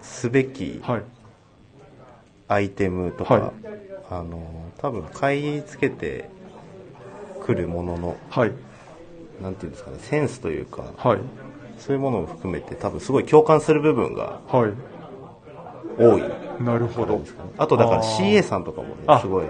[0.00, 1.02] すべきはい。
[2.48, 3.52] アイテムとか、はい
[4.08, 4.40] あの、
[4.78, 6.30] 多分買い付けて
[7.42, 8.52] くるものの、はい。
[9.42, 11.18] なんていうんですかね、センスというか、はい。
[11.78, 14.72] そういうものを含めて多分すごい共感する部分がはい。
[15.98, 16.22] 多い。
[16.60, 17.20] なるほど。
[17.58, 19.46] あとだから CA さんとかもねあ、すごい、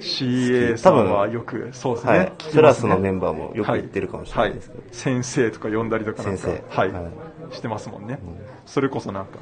[0.00, 2.18] CA さんはよく、そうですね。
[2.18, 2.32] はい。
[2.52, 4.82] クラスのメンバーもよく言ってるかもしれないですけど。
[4.82, 4.90] はい。
[4.92, 6.62] 先生とか呼んだりとか先生。
[6.68, 7.10] はい、は
[7.50, 8.18] してますもんね、
[8.66, 9.38] それこそなんか、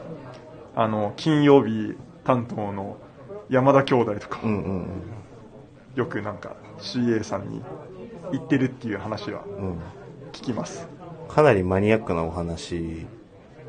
[0.75, 2.97] あの、金曜日担当の
[3.49, 4.87] 山田兄弟とか、うんうんうん。
[5.95, 7.63] よくなんか CA さんに
[8.31, 9.79] 言ってるっていう話はうん。
[10.33, 10.89] 聞きます。
[11.29, 13.07] かなりマニアックなお話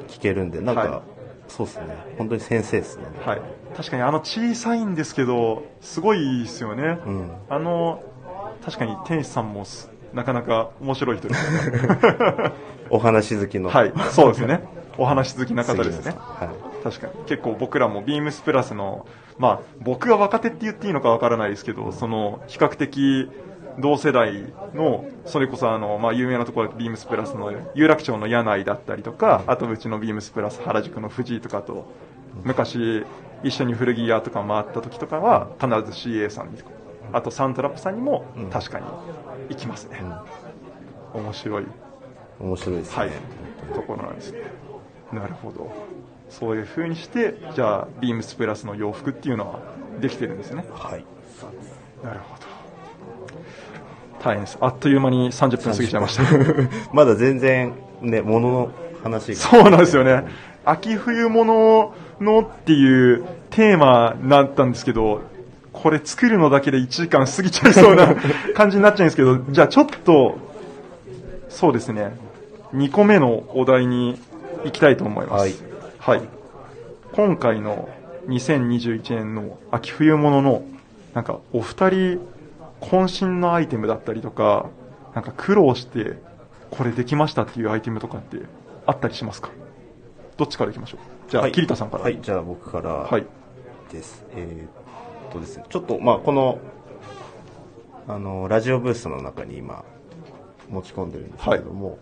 [0.08, 1.17] 聞けるんで、なんか、はい
[1.48, 1.86] そうですね。
[2.18, 3.04] 本当に先生ですね。
[3.26, 3.42] はい。
[3.76, 7.00] 確かにあの小さいんですけど、すごいですよね。
[7.06, 7.32] うん。
[7.50, 8.02] あの、
[8.64, 12.52] 確かに天使さんもすなかなか面白い人ですよね。
[12.90, 13.70] お話好きの。
[13.70, 14.62] はい、そうですね。
[14.98, 16.84] お話好きな方ですねはい。
[16.84, 17.14] 確かに。
[17.26, 19.06] 結構僕らもビームスプラスの、
[19.38, 23.30] まあ、僕が若手って言っていいのかわからないですけど、その、比較的、
[23.80, 31.86] 同世代の、それこそあの、まあ、有名なところでビームスプラスの有楽町の柳井だったりとか、あとうちのビームスプラス原宿の藤井とかと、
[32.44, 33.06] 昔、
[33.44, 36.58] 一緒に古着屋とか回った時とかは、必ず CA さんに、
[37.14, 38.86] あとサントラップさんにもうん確かに
[39.50, 40.02] 行きますね。
[41.14, 41.66] 面白い。
[42.40, 42.98] 面白いですね。
[42.98, 43.12] はい、
[43.74, 44.42] ところなんですね。
[45.14, 45.72] なるほど。
[46.30, 49.60] そういう風にして、じゃあ、ビームスプラスの洋服っていうのは
[50.02, 50.66] できてるんですね。
[50.74, 51.06] はい。
[52.04, 52.37] なるほど。
[54.24, 54.58] 大変です。
[54.62, 56.24] あっという間に30分過ぎちゃいました。
[56.94, 58.72] まだ全然、ね、物の
[59.04, 59.38] 話が。
[59.38, 60.26] そうなんですよね。
[60.66, 65.22] 秋冬物のっていうテーマになったんですけど、
[65.72, 68.16] これ作るのだけで1時間過ぎちゃいそうな
[68.56, 70.38] 感じになっちゃうんですけど、じゃあちょっと、
[71.50, 72.18] そうですね、
[72.74, 74.20] 2個目のお題に
[74.66, 75.64] 行きたいと思います。
[76.00, 76.22] はい。
[77.14, 77.90] 今回の
[78.28, 80.64] 2021年の秋冬物の、
[81.14, 82.20] なんかお二人、
[82.82, 84.70] 渾身のアイテムだったりとか、
[85.16, 86.18] なんか苦労して、
[86.72, 88.38] これできましたっていうアイテムとかって
[88.86, 89.50] あったりしますか？
[90.38, 91.32] どっちからいきましょう？
[91.32, 92.04] じゃあ、はい桐田さんから。
[92.04, 93.26] はい、じゃあ僕からはい。
[93.92, 94.26] です。
[94.36, 96.60] えーっとですね、ちょっと、まあ、この、
[98.08, 99.84] あの、ラジオブースの中に今、
[100.70, 101.98] 持ち込んでるんですけれども、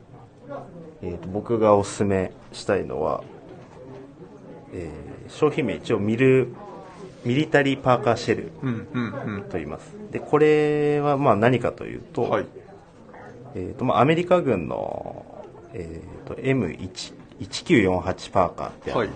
[1.01, 3.23] えーっと、僕がおすすめしたいのは、
[4.73, 6.53] えー商品名一応ミル
[7.25, 8.51] ミリタリーパーカーシェル
[9.49, 9.95] と言います。
[10.11, 12.45] でこれはまあ何かというと,、はい。
[13.55, 18.99] えーとまあ、アメリカ軍の、えー、と M1948 パーカーってある。
[18.99, 19.09] はい。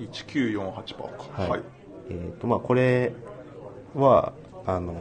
[0.00, 1.50] 1948パーかはい。
[1.50, 1.62] はい。
[2.10, 3.12] えーとまあ、これ
[3.94, 4.32] は
[4.64, 4.94] あの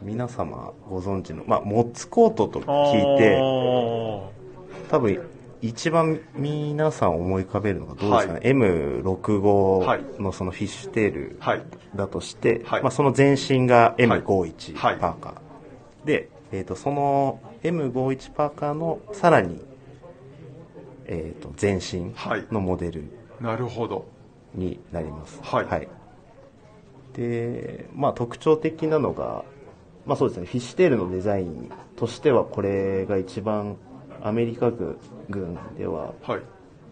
[0.00, 3.36] 皆様ご存知の、まあ、モッツコートと聞いて
[4.90, 5.18] 多分
[5.66, 8.52] 一番皆さん思い浮かべるのがどうですかね、はい。
[9.02, 11.62] M65 のそのフィッシュテールはい。
[11.96, 12.82] だとして、はい。
[12.82, 14.96] まあ、その前身が M51 パはい。
[14.98, 19.58] ーカー、で、えー、とその M51 パーカーのさらに、
[21.06, 22.46] えー、と前身はい。
[22.52, 23.04] のモデル
[23.40, 24.04] なるほど。
[24.54, 25.40] になります。
[25.42, 25.88] はい。
[27.14, 29.46] で、まあ特徴的なのが、
[30.04, 33.78] まあそうですね、フィッシュテールのデザインとしてはこれが一番
[34.24, 34.96] アメリカ軍
[35.28, 36.40] 軍では、はい。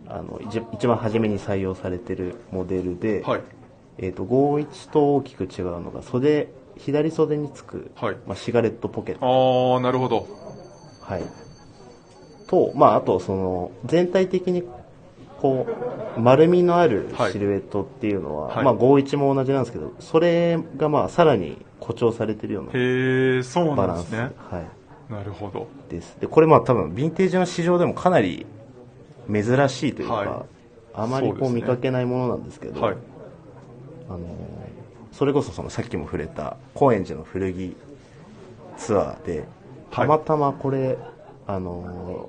[0.06, 3.40] あの一一番初めに採用されてるモデルで、はい。
[3.98, 8.16] えっ、と51と大きく違うのが袖左袖につく、はい。
[8.26, 10.28] まあ、シガレットポケット、ああなるほど。
[11.00, 11.22] はい、
[12.48, 14.62] と、まああとその全体的に
[15.40, 15.66] こ
[16.16, 18.64] う丸みのあるシルエットっていうのは、はい。
[18.64, 24.46] まあ51も同じなんですけどそれがまあさらに誇張されてるようなへえそうバランスなんですね。
[24.50, 24.66] はい、
[25.10, 25.68] なるほど。
[25.90, 26.16] です。
[26.20, 28.46] でこれまあ多分ヴィンテージの市場でもかなり
[29.30, 30.28] 珍しいというか、はい。
[30.94, 32.96] あまりこそう見かけないものなんですけどはい。
[34.08, 34.22] あのー
[35.12, 37.76] それこそそのさっきも触れた高円寺の古着
[38.78, 39.44] ツアーで
[39.90, 40.96] たまたまこれ、
[41.46, 42.28] あの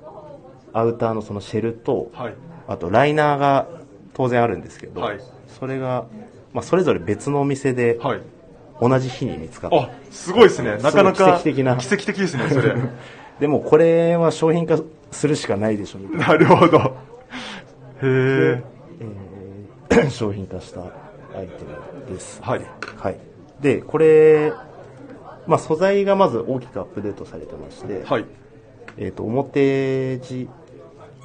[0.74, 2.34] ーアウターのそのシェルと、はい。
[2.66, 3.68] あとライナーが
[4.12, 5.20] 当然あるんですけど、はい。
[5.58, 6.04] それが、
[6.52, 8.20] まあ、それぞれ別のお店ではい
[8.80, 10.76] 同じ日に見つかった、あすごいですね。
[10.78, 11.76] なかなか奇跡的な。
[11.76, 12.74] 奇跡的ですねそれ。
[13.40, 14.78] でもこれは商品化
[15.10, 16.78] するしかないでしょみたいな、なるほど。
[16.78, 16.88] へえ
[18.02, 21.64] えー商品化したアイテ
[22.08, 22.40] ムです。
[22.42, 22.60] はい。
[22.96, 23.18] はい、
[23.60, 24.52] でこれ、
[25.46, 28.24] まあ、素材がまず大きくアップデートされてまして、はい。
[28.96, 30.48] えー、と表地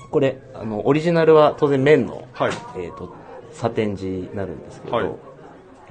[0.09, 2.51] これあのオリジナルは当然綿の、はい。
[2.77, 3.13] えー、と
[3.51, 5.09] サテン地になるんですけど、はい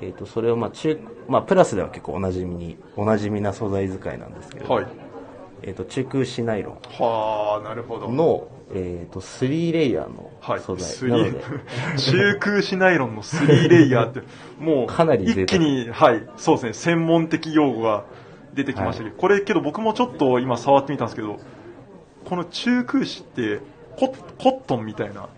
[0.00, 4.86] えー、とそれをまあ中、まあ、プラスでは結構おなじみにおなじみな素材使いなんですけど、はい。
[5.62, 8.08] えー、と中空紙ナイロはあなるほど。
[8.08, 11.30] ンの、えー、と3レイヤーのはい、素材、スなので。
[11.30, 11.36] リ
[11.98, 14.22] ー中空紙ナイロンの3レイヤーって、
[14.62, 18.04] もう、かなり一気に、はい、そうですね、専門的用語が
[18.54, 21.38] 出てきましたけど、これけど僕もちょっと今触ってみたんですけど、
[22.24, 23.60] この中空紙って
[23.96, 24.08] コ、
[24.38, 25.28] コットンみたいな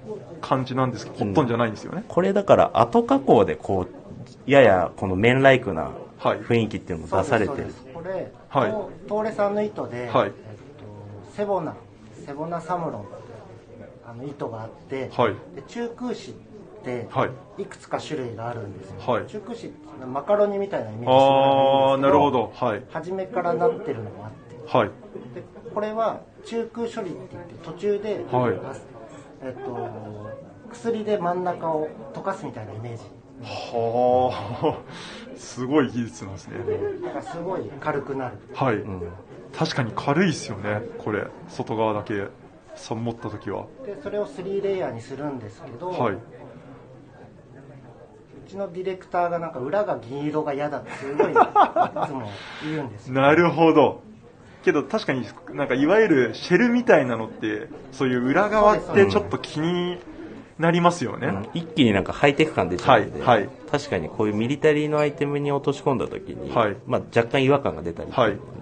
[0.43, 2.05] 感じなんですけど、コットンじゃないんですよね。
[2.09, 4.00] これだから後加工でこう
[4.47, 6.41] ややこの綿ライクなはい。
[6.41, 8.71] 雰囲気っていうのも出されてる、これ、はい。
[8.71, 10.29] トトーレさんの糸で、はい。
[10.29, 11.75] えっと、セボナ
[12.27, 13.11] セボナサムロンって
[14.07, 15.35] あの糸があって、はい。
[15.55, 16.17] で中空紙っ
[16.85, 17.27] て、は
[17.59, 17.63] い。
[17.63, 19.27] い、くつか種類があるんですよ、はい。
[19.27, 22.53] 中空紙ってマカロニみたいなイメージああ、なるほど。
[22.55, 22.83] はい。
[22.91, 24.89] 初めからなってるのがあってはい。
[25.35, 25.43] で
[25.75, 28.53] これは中空処理って言って途中で、はい。
[29.43, 30.31] えっと、
[30.71, 33.05] 薬で真ん中を溶かすみたいなイメージ
[33.43, 36.57] はあ、すごい技術なんですね。
[37.03, 38.77] だからすごい軽くなるはい。
[38.77, 39.03] うん
[39.53, 41.27] 確かに軽いですよね、これ。
[41.49, 42.29] 外側だけ、
[42.77, 43.67] さ持った時は。
[43.85, 46.15] でそれを3レイヤーにするんですけど、はい。
[46.15, 46.19] う
[48.49, 52.33] ちのディレクターがなんか裏が銀色が嫌だってすごいいつも
[52.65, 54.03] 言うんですよなるほど。
[54.65, 59.99] けど確かになんかいわゆるシェルみたいなのって、そういう裏側ってちょっと気に
[60.61, 61.27] なりますよね。
[61.27, 61.49] うん。
[61.55, 63.51] 一気になんかハイテク感出ちゃうんで、はいはい。
[63.71, 66.77] 確かにこういうミリタリーのアイテムに落とし込んだ時に、はい。
[66.87, 68.61] まあ、若干違和感が出たりっていうのはね、はい。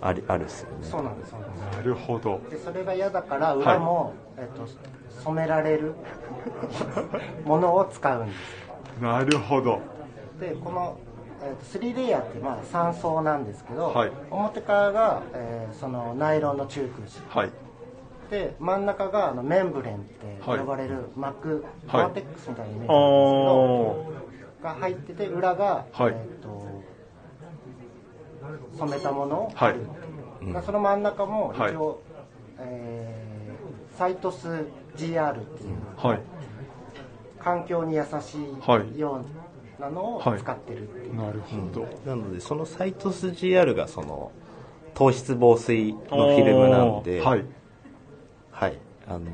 [0.00, 0.76] あるあるっすよね。
[0.82, 1.40] そうなんですそう
[1.76, 2.40] なるほど。
[2.50, 4.66] でそれが嫌だから裏も、えっと、
[5.22, 5.94] 染められる
[7.44, 9.02] ものを使うんです。
[9.02, 9.80] なるほど。
[10.40, 10.96] でこの、
[11.42, 14.10] えっと、3レイヤーってまあ3層なんですけど、はい。
[14.30, 17.50] 表側が、えーそのナイロンの中空紙はい。
[18.34, 22.02] で真ん中があのメンブレンって呼ばれる膜、はい。
[22.04, 24.64] コアテックスみたいなイメージあなんですけど、ー。
[24.64, 26.12] が入ってて裏が、はい。
[26.16, 26.66] えー、と
[28.78, 29.36] 染めたもの。
[29.42, 29.72] をはい。
[29.72, 29.72] 貼
[30.46, 31.76] る、がその真ん中も一はい。
[31.76, 32.00] 応、
[32.58, 33.34] えー
[33.96, 34.48] サイトス
[34.96, 36.20] GR っていうはい。
[37.38, 38.08] 環境に優し
[38.60, 39.24] はいいよ
[39.78, 40.40] うなのをはい。
[40.40, 41.86] 使ってるっていう、なるほど。
[42.04, 44.32] なのでそのサイトス GR がその
[44.94, 47.44] 糖質防水のフィルムなんで、はい。
[48.54, 48.78] はい。
[49.06, 49.24] あのー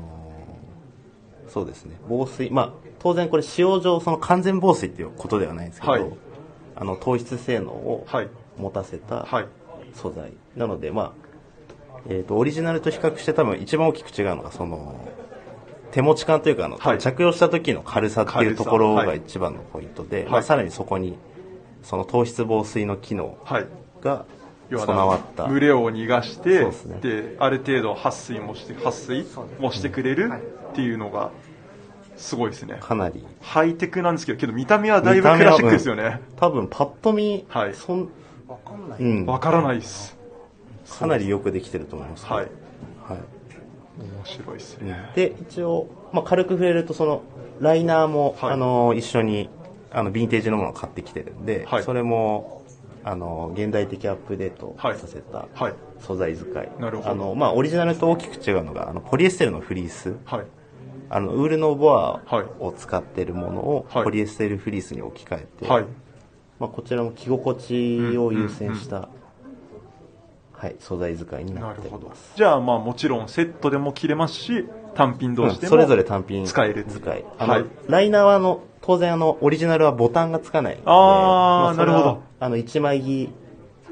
[1.47, 1.97] そうですね。
[2.07, 2.49] 防水。
[2.49, 6.05] まあ当然これ使用上その完全防水っていうことではないんですけど、はい。
[6.77, 8.29] あの糖質性能をはい。
[8.57, 9.47] 持たせたはい。
[9.93, 10.31] 素材。
[10.55, 11.13] なのでま
[11.95, 14.95] あえー、とオリジナルと比較して多分一番大きく違うのがその
[15.91, 16.99] 手持ち感というかあの、はい。
[16.99, 20.25] 着用した時の軽さっていうところが一番のポイントで、い。
[20.29, 21.17] まあ、さらにそこに
[21.83, 23.67] その糖質防水の機能はい。
[24.01, 24.25] が
[24.77, 25.47] 備わった。
[25.47, 26.71] 群れを逃がしてね。
[27.01, 29.25] である程度撥水もして撥水
[29.59, 30.39] もしてくれるはい。
[30.39, 30.43] っ
[30.73, 31.31] ていうのが
[32.15, 32.77] すごいですね。
[32.79, 33.25] かなり。
[33.41, 36.21] ハイテクなんですけどけど見た目はだいぶクラシックですよね。
[36.37, 37.73] 多分パッと見、はい。
[37.73, 38.09] そん
[38.47, 40.17] わかんない、うん、わからないです。
[40.99, 42.45] かなりよくできてると思います、はい。
[43.07, 43.19] はい。
[43.97, 45.11] 面白いですね。
[45.15, 47.23] で一応、まあ、軽く触れるとその
[47.59, 48.53] ライナーも、はい。
[48.53, 49.49] あの一緒に
[49.91, 51.83] あのヴィンテージのものを買ってきてるんで、はい。
[51.83, 52.60] それも
[53.03, 54.97] あの現代的アップデートはい。
[54.97, 55.73] させたはい。
[55.99, 57.09] 素材使い、なるほど。
[57.09, 60.15] あのまあ、オリジナルと大きく違うのがあのポリエステルのフリース。
[60.25, 60.45] はい。
[61.09, 62.45] あのウールのボアはい。
[62.59, 64.03] を使ってるものをはい。
[64.03, 65.85] ポリエステルフリースに置き換えて、はい。
[66.59, 69.09] まあ、こちらも着心地を優先した、
[70.53, 72.33] はい、素材使いになってます。
[72.35, 77.25] じゃあまあもちろんセットでも着れますし単品同士でもうんそれぞれ単品使える使い。
[77.39, 77.65] あの、はい。
[77.87, 78.61] ライナーはあの
[78.95, 82.23] 当然あのオリジナルはボタンがつかないのであーそれはなるほど。
[82.39, 83.29] あの1枚着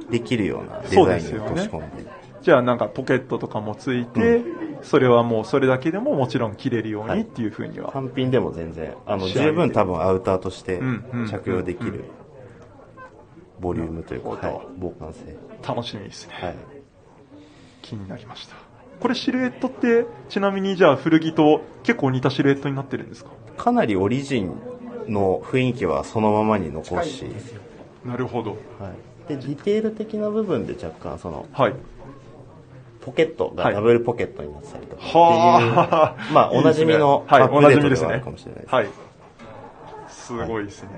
[0.10, 2.20] できるようなデザインですよねに落とし込んで。
[2.42, 4.42] じゃあなんかポケットとかもついて、
[4.82, 12.06] それはもうそれだけでももちろん着れるようはいにっていうふうには、単品でも全然あの十分多分アウターとしてうんうん着用できうんる
[13.60, 15.36] ボリュームというか、はい、防寒性
[15.68, 16.56] 楽しみですね、はい。
[17.82, 18.56] 気になりました。
[19.02, 23.32] これシルエットってちなみにじゃあ古着と結構似たシルエットになってるんですか？
[23.58, 24.54] かなりオリジン
[25.10, 27.26] の雰囲気はそのままに残し、
[28.06, 28.52] なるほど。
[28.52, 28.56] は
[29.28, 31.74] い、でディテール的な部分で若干そのはい。
[33.02, 33.74] ポケットがはい。
[33.74, 36.34] ダブルポケットになってたりとかっていう、はあ。
[36.34, 38.08] まあおなじみのはいアップおなじみですね。
[38.08, 38.76] デートではあるかもしれないです。
[38.76, 38.90] はい。
[40.10, 40.90] すごいですね、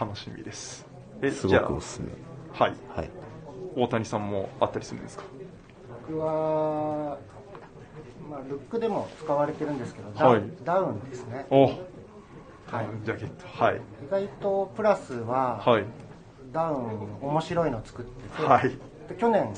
[0.00, 0.86] 楽しみです。
[1.20, 2.08] えすごくおすすめ。
[2.58, 2.74] あはい。
[2.96, 3.10] はい。
[3.76, 5.24] 大谷さんもあったりするんですか？
[6.08, 7.18] 僕は、
[8.28, 10.32] まあ、ルックでも使われてるんですけど、ダウン。
[10.32, 10.42] はい。
[10.64, 11.46] ダウンですね。
[11.50, 11.70] お
[12.72, 12.86] はい。
[13.04, 13.46] ジャケット。
[13.46, 13.76] はい。
[13.76, 15.84] 意外とプラスは、はい。
[16.52, 18.70] ダウン面白いの作ってて、はい。
[19.08, 19.52] で去年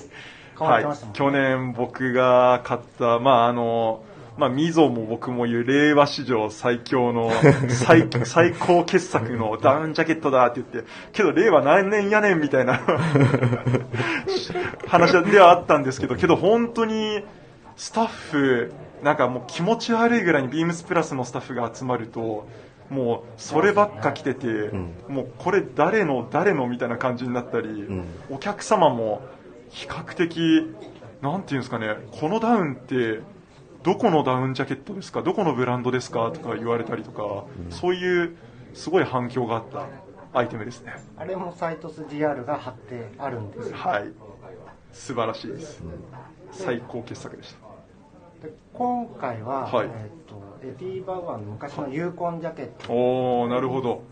[0.58, 4.04] 変わってましたもん、はい、去年僕が買った、まああの、
[4.36, 7.30] まあ、みぞも僕も言う令和史上最強の
[7.68, 12.80] 最最高傑作のダウンジャケットだって言って、けど令和何年やねんみたいな
[14.88, 17.24] 話ではあったんですけど、けど本当に
[17.76, 22.46] スタッフ、なんかもう気持ち悪いぐらいにビームスプラスのスタッフが集まると、
[22.90, 29.22] もうそればっか来てて、んもうこれ誰の誰のみたいな感じになったり、んお客様も
[29.70, 30.74] 比較的、
[31.22, 33.20] なんていうんですかね、このダウンって、
[33.82, 38.36] どこのダウンジャケットですか、どこのブランドですかとか言われたりとか、そういう
[38.74, 39.86] すごい反響があった
[40.38, 40.94] アイテムですね。
[41.16, 44.12] あれもサイトス GR が貼ってあるんですよはい。
[44.92, 45.82] 素晴らしいです。
[46.50, 48.46] 最高傑作でした。
[48.46, 54.02] で今回は、はいえっとエディ・バウアーの昔のユーコンジャケットおー、なるほど。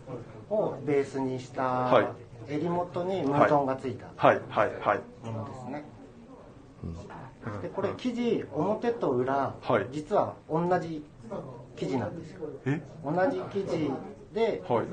[0.51, 2.01] をベースにした、は
[2.47, 2.53] い。
[2.53, 4.99] 襟元にムートンがついたはい、はい、はい。
[5.25, 5.83] ものですね、
[6.83, 6.87] う
[7.57, 7.61] ん。
[7.61, 9.87] でこれ生地表と裏、はい。
[9.91, 11.03] 実は同じ
[11.75, 12.41] 生地なんですよ。
[12.67, 12.81] え？
[13.03, 13.91] 同じ生地
[14.35, 14.85] ではい、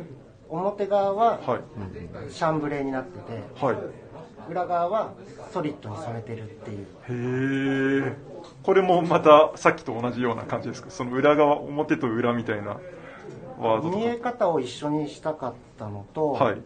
[0.48, 1.60] 表側ははい、
[2.32, 3.76] シャンブレーになっててはい。
[4.50, 5.12] 裏側は
[5.52, 6.86] ソリッドに染めてるっていう。
[8.04, 8.29] へえ。
[8.62, 10.90] これもまたさっきと同じような感じですか？
[10.90, 12.78] その裏側、表と裏みたいな
[13.58, 14.32] ワードと見えか。
[14.32, 16.60] 方を一緒にしたかったのと、はい。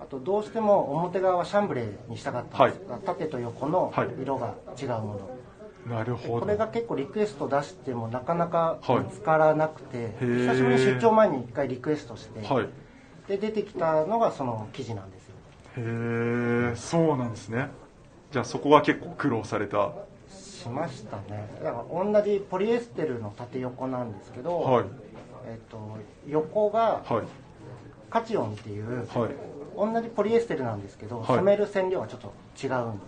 [0.00, 5.30] あとどうしても表側はシャンブレーにしたかったんですが、縦と横のはい色が違うも
[5.86, 6.40] の、なるほど。
[6.40, 12.68] これが結構リクエスト出してもなかなかはい見つからなくて、ー久しぶりに出張前に1回リクエストして、はい。
[13.28, 15.34] で出てきたのがその記事なんですよ
[15.78, 17.70] へえ、そうなんですね。
[18.30, 19.92] じゃあそこは結構苦労された。
[20.66, 24.84] しましたねだから同じポリエステルの縦横なんですけど、はい。
[25.48, 25.96] えっと
[26.28, 27.26] 横がはい。
[28.08, 29.30] カチオンっていう、はい。
[29.76, 33.04] 同じポリエステルなんですけど、はい染める染料はちょっと違うんで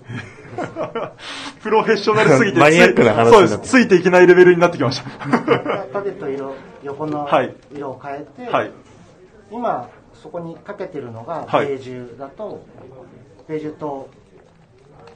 [0.59, 1.13] すよ
[1.63, 3.59] プロフェッショナルすぎて、マニアックな話そうです。
[3.61, 5.87] ついていけないレベルになってきました。
[5.93, 8.71] 縦と色横のはい色を変えて、はい。
[9.51, 12.61] 今そこにかけてるのがはいベージュだと、
[13.49, 14.11] ベージュと、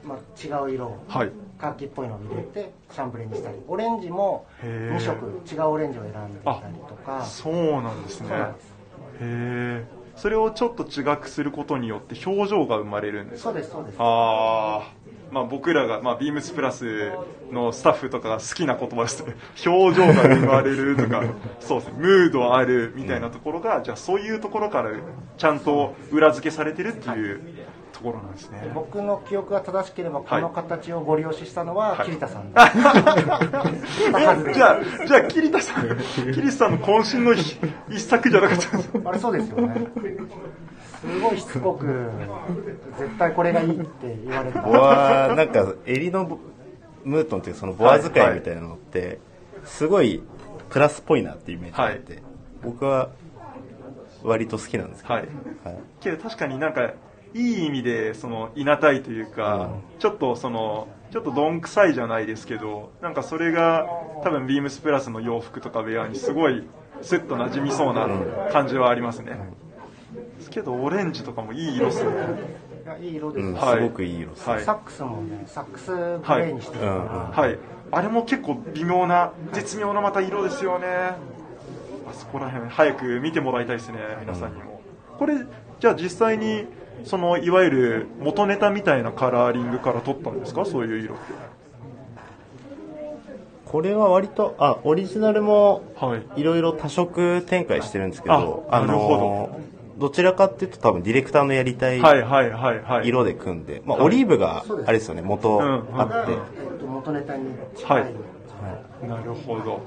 [0.04, 0.18] まあ、
[0.66, 1.30] 違う色をはい。
[1.58, 8.28] カーキっぽいのを入れてシャンブレーにしたりオレンジもへー2色違うオレンジを選んでみたりとかそうなんですね。
[8.32, 8.44] へ
[9.20, 9.84] え。
[10.16, 13.50] それをちょっと違くすることによって表情が生まれるんですか？
[13.50, 14.90] そうですそうですああ、
[15.30, 17.12] まあ僕らが、まあビームスプラス
[17.52, 19.34] のスタッフとかが好きな言葉ですね。
[19.64, 21.22] 表情が生まれるとか、
[21.60, 24.90] そうですね、ムードあるみたいなところが、じゃあそういうところから
[25.38, 27.40] ちゃんと裏付けされてるっていう
[28.02, 28.70] とところなんですね。
[28.74, 32.06] 僕の記憶が正しければこの形をご利用ししたのははい。
[32.06, 32.68] 桐田さんは
[34.36, 35.88] ずですじゃあ、じゃあ、桐田さん、
[36.34, 39.00] 桐田さんの渾身の一一作じゃなかったんですか？
[39.04, 39.86] あれそうですよね。
[41.00, 42.10] すごいしつこく
[42.98, 46.38] 絶対これがいいって言われたボアなんか襟のボ
[47.04, 49.18] ムートンっていうそのボア使いみたいなのって
[49.64, 50.22] すごい
[50.70, 52.22] プラスっぽいなっていうイメージがあって、
[52.62, 53.10] 僕は
[54.22, 55.26] 割と好きなんですけど、はい。
[55.64, 55.78] はい。
[56.00, 56.92] けど確かになんか、
[57.34, 63.86] いい意味で、その、いなたいというか、ちょっとその、ちょっとどんくさいじゃないですけど、なんかそれが、
[64.22, 66.66] 多分ビームスプラスの洋服とかウェアにすごい、
[67.02, 68.08] スッと馴染みそうな
[68.52, 69.38] 感じはありますね。
[70.38, 72.10] ですけど、オレンジとかもいい色っすね。
[72.84, 77.56] いやいい色です、うんはいすごくいい色です、はいサックスもねサックスグレーにしてる、うんうんはい。
[77.92, 80.86] あれも結構微妙な、絶妙なまた色ですよね。
[80.86, 84.80] あそこら辺、早く見てもらいたいですね、皆さんにも。
[85.18, 85.34] これ、
[85.78, 86.66] じゃあ実際に、
[87.04, 90.64] その、いわゆる元ネタみたいなカラーリングから取ったんですか？
[90.64, 91.24] そういう色って。
[93.66, 96.40] これは割とあオリジナルもはい。
[96.40, 99.60] いろいろ多色展開してるんですけどあなるほの
[99.98, 103.08] どちらかっていうと多分ディレクターのやりたいはいはいはいはい。
[103.08, 108.12] 色で組んで、まあ、はいオリーブがあれですよね元うんあって、えっと元ネタに近い、はい
[109.08, 109.80] なるほど。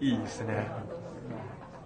[0.00, 0.66] いいですね。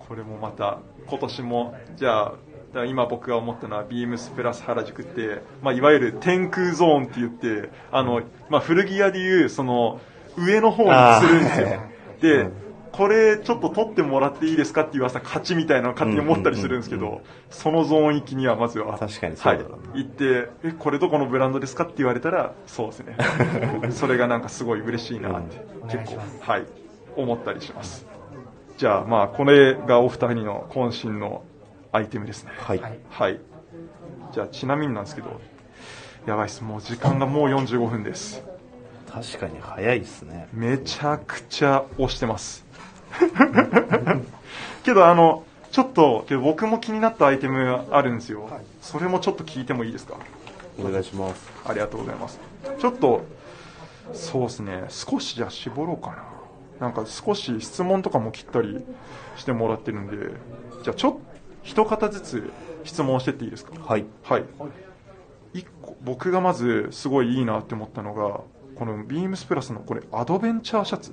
[0.09, 2.32] これもまた、今年も、じゃあ、
[2.68, 10.00] だから今僕が思ったのは、ビームスプラス原宿って、まあ、いわゆる天空ゾーンって言って、あの、まあ、古着屋でいう、その、
[10.36, 11.68] 上の方にするんですよ。
[11.80, 12.22] あ。
[12.22, 12.52] で、うん。
[12.92, 23.16] これちょっと取ってもらっていいですかって言わせた勝ちみたいなのを勝手に思ったりするんですけうんうんど、そのゾーン行きにはまずは、確かにそうだなはい、行って、え、これどこのブランドですかって言われたら、そうですね。
[23.90, 25.88] それがなんかすごい嬉しいなって、うん。
[25.88, 26.64] 結構はい、
[27.16, 28.06] 思ったりします。
[28.78, 31.42] じゃあ、まあ、これがお二人の渾身の
[31.93, 32.53] アイテムですね。
[32.59, 33.41] はい、はいはい。
[34.32, 35.41] じゃあ、ちなみになんですけど、
[36.26, 36.62] やばいっす。
[36.62, 38.43] もう時間がもう45分です。
[39.11, 42.66] 確かに早いですねめちゃくちゃ押してます。
[44.84, 48.45] けど、あの、ちょっと、けど僕も気になったアイテムあるんですよ。
[48.45, 50.14] はいそれもちょっと聞いてもいいですか？
[50.78, 52.39] お願いしますありがとうございます。
[52.78, 53.22] ちょっと、
[54.14, 56.16] そうですね、少しじゃあ絞ろうかな。
[56.80, 58.82] なんか少し質問とかも切ったり
[59.36, 60.16] してもらってるんで、
[60.84, 61.20] じゃあちょっと、
[61.68, 62.50] 一方ずつ
[62.84, 64.44] 質問してっていいですかはいはい。
[65.52, 68.40] 一個、僕がまずすごいいいなって思ったのが、
[68.74, 71.12] このビームスプラスのこれ、アドベンチャーシャツ。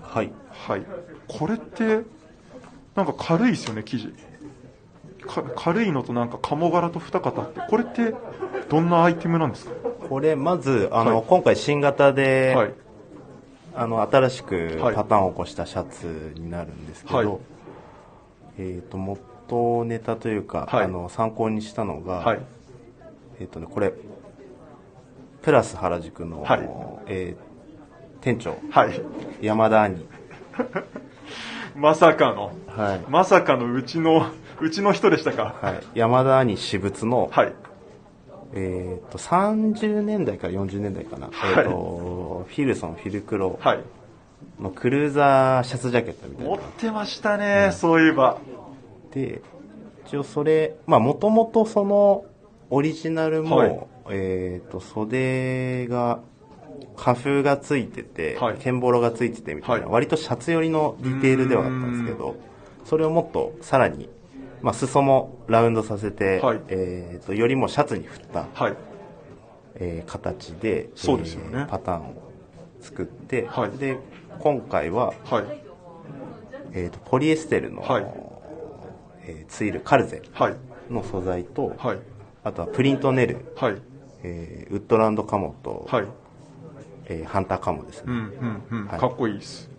[0.00, 0.86] はいはい。
[1.28, 2.04] これって、
[2.94, 4.14] なんか軽いですよね、生地。
[5.54, 8.14] 軽いのとなんか鴨柄と二型って、これって
[8.70, 9.72] どんなアイテムなんですか
[10.08, 12.74] これまずあの、はい今回新型で、はい。
[13.74, 17.28] あの新しくパターンを起こしたシャツになるんですけど、はい
[18.58, 18.98] えっ、と
[19.50, 22.40] 元ネタというか、はいあの参考にしたのが、はい。
[23.40, 23.92] えっ、とねこれ
[25.42, 26.60] プラス原宿の、はい
[27.06, 27.50] えー
[28.20, 29.00] 店長はい。
[29.40, 30.06] 山田兄、
[31.74, 34.26] まさかの、はいまさかのうちの、
[34.60, 35.54] うちの人でしたか。
[35.62, 37.54] はい、山田兄私物の、はい。
[38.52, 43.80] えっと30年代から40年代かな、はいえっとフィルソンフィルクロはい。
[44.58, 48.38] のクルーザーシャツジャケットみたいな持ってましたね、そういえば。
[49.12, 49.42] で
[50.06, 52.24] 一応それまあもともとその
[52.70, 53.80] オリジナルも、はい。
[54.12, 56.20] えっ、と袖が
[56.96, 58.56] 花風がついてて、はい。
[58.58, 59.92] ケンボロがついててみたいな、はい。
[59.92, 62.36] 割とシャツ寄りのディテールではあったんですけど
[62.84, 64.08] それをもっとさらに、
[64.62, 66.60] まあ、裾もラウンドさせて、はい。
[66.68, 68.76] えー、とよりもシャツに振った、はい。
[69.74, 71.50] えー形でそうですよね。
[71.52, 72.14] えーパターンを
[72.80, 73.70] 作って、はい。
[73.72, 73.98] で
[74.38, 75.62] 今回は、はい。
[76.72, 78.29] えー、とポリエステルの、はい
[79.26, 80.56] えーツイルカルゼはい。
[80.90, 81.98] の素材と、はい。
[82.44, 83.76] あとはプリントネル、はい。
[84.22, 86.06] えーウッドランドカモと、はい。
[87.06, 88.86] えーハンターカモですね、うん、うん、うん。
[88.86, 89.70] はいかっこいいです。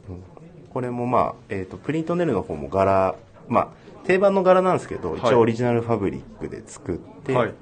[0.74, 3.16] これもまあ、えー、とプリントネルの方も柄
[3.48, 3.68] まあ
[4.06, 7.54] 定番の柄なんですけど、はい一応オリジナルファブリックで作って、はい。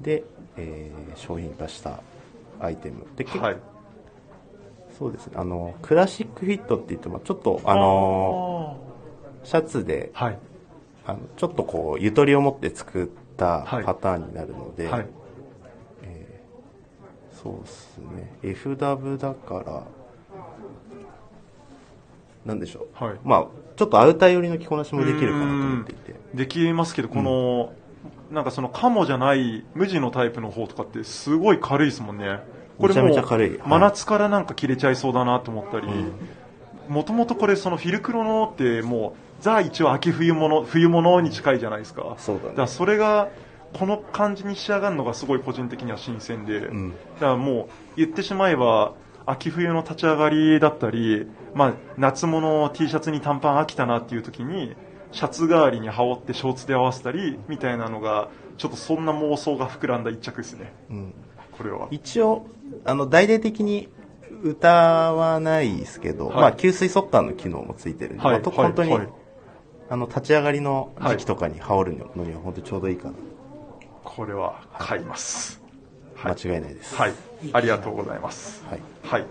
[0.00, 0.24] で、
[0.56, 2.00] えー商品化した
[2.60, 3.56] アイテムで結構、はい。
[4.98, 8.78] そうですねあのクラシックフィットって言ってもちょっとあの
[9.42, 10.38] シャツではい。
[11.06, 13.84] あのちょっとこうゆとりを持って作ったはい。
[13.84, 15.06] パターンになるので、はい。
[17.30, 18.38] そうですね。
[18.42, 19.82] FW だから
[22.46, 23.16] なんでしょう、はい。
[23.24, 23.46] まあ
[23.76, 26.14] ちょっとアウター寄りの着こなしもできるかなと思っていて。
[26.32, 27.72] できますけど、この、
[28.30, 32.40] なんかそのカモじゃない無地のタイプの方とかってすごい軽いですもんね。
[32.78, 33.50] これもめちゃめちゃ軽い。
[33.50, 33.68] はい。
[33.68, 35.86] 真夏からなんか着れちゃいそうだなと思ったり、
[36.88, 39.16] もともとこれそのフィルクロのっても
[39.52, 42.16] うザ一応秋冬物、冬物に近いじゃないですか。
[42.18, 42.54] そうだね。
[42.54, 43.28] からそれが
[43.74, 46.90] この感じに仕上がるのがすごい個人的には新鮮で、ん。
[46.90, 48.94] だからもう言ってしまえば
[49.26, 54.74] 秋冬の立ち上がりだったり、まあ、夏物 T シャツに短パン飽きたなっていう時に
[55.12, 58.28] シャツ代わりに羽織ってショーツで合わせたりみたいなのが
[58.58, 60.72] ちょっとそんな妄想が膨らんだ一着ですね。
[60.90, 61.14] うん。
[61.52, 61.88] これは。
[61.90, 62.46] 一応、
[62.84, 63.88] あの、大々的に
[64.42, 64.68] 歌
[65.12, 66.36] わないですけど、はい。
[66.36, 68.32] まあ、吸水速乾の機能もついてるんで、はい。
[68.34, 69.08] まあと本当に、はい
[69.94, 73.14] あの、立ち上がりの時期とかに羽織るのには本当にちょうどいいかな。
[74.02, 75.62] これは買います
[76.20, 76.96] 間違いないです。
[76.96, 77.12] はい
[77.52, 78.80] ありがとうございますはい。
[79.04, 79.26] はい。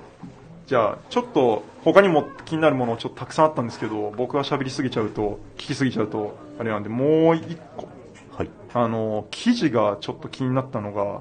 [0.67, 7.89] じゃあ、ちょっと、他にも気になるものちょっとたくさんあったんですけど、僕が喋りすぎちゃうと、聞きすぎちゃうと、あれなんで、もう一個、
[8.31, 8.49] はい。
[8.73, 11.19] あの、記事がちょっと気になったのが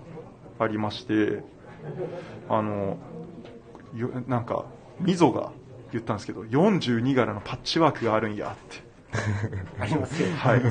[0.61, 1.43] ありまして、
[2.49, 2.97] あの、
[3.97, 4.67] よなんか、
[5.01, 5.51] みぞが
[5.91, 8.92] 言ったんですけど、42柄のパッチワークがあるんやって。
[9.81, 10.63] ありますよはい。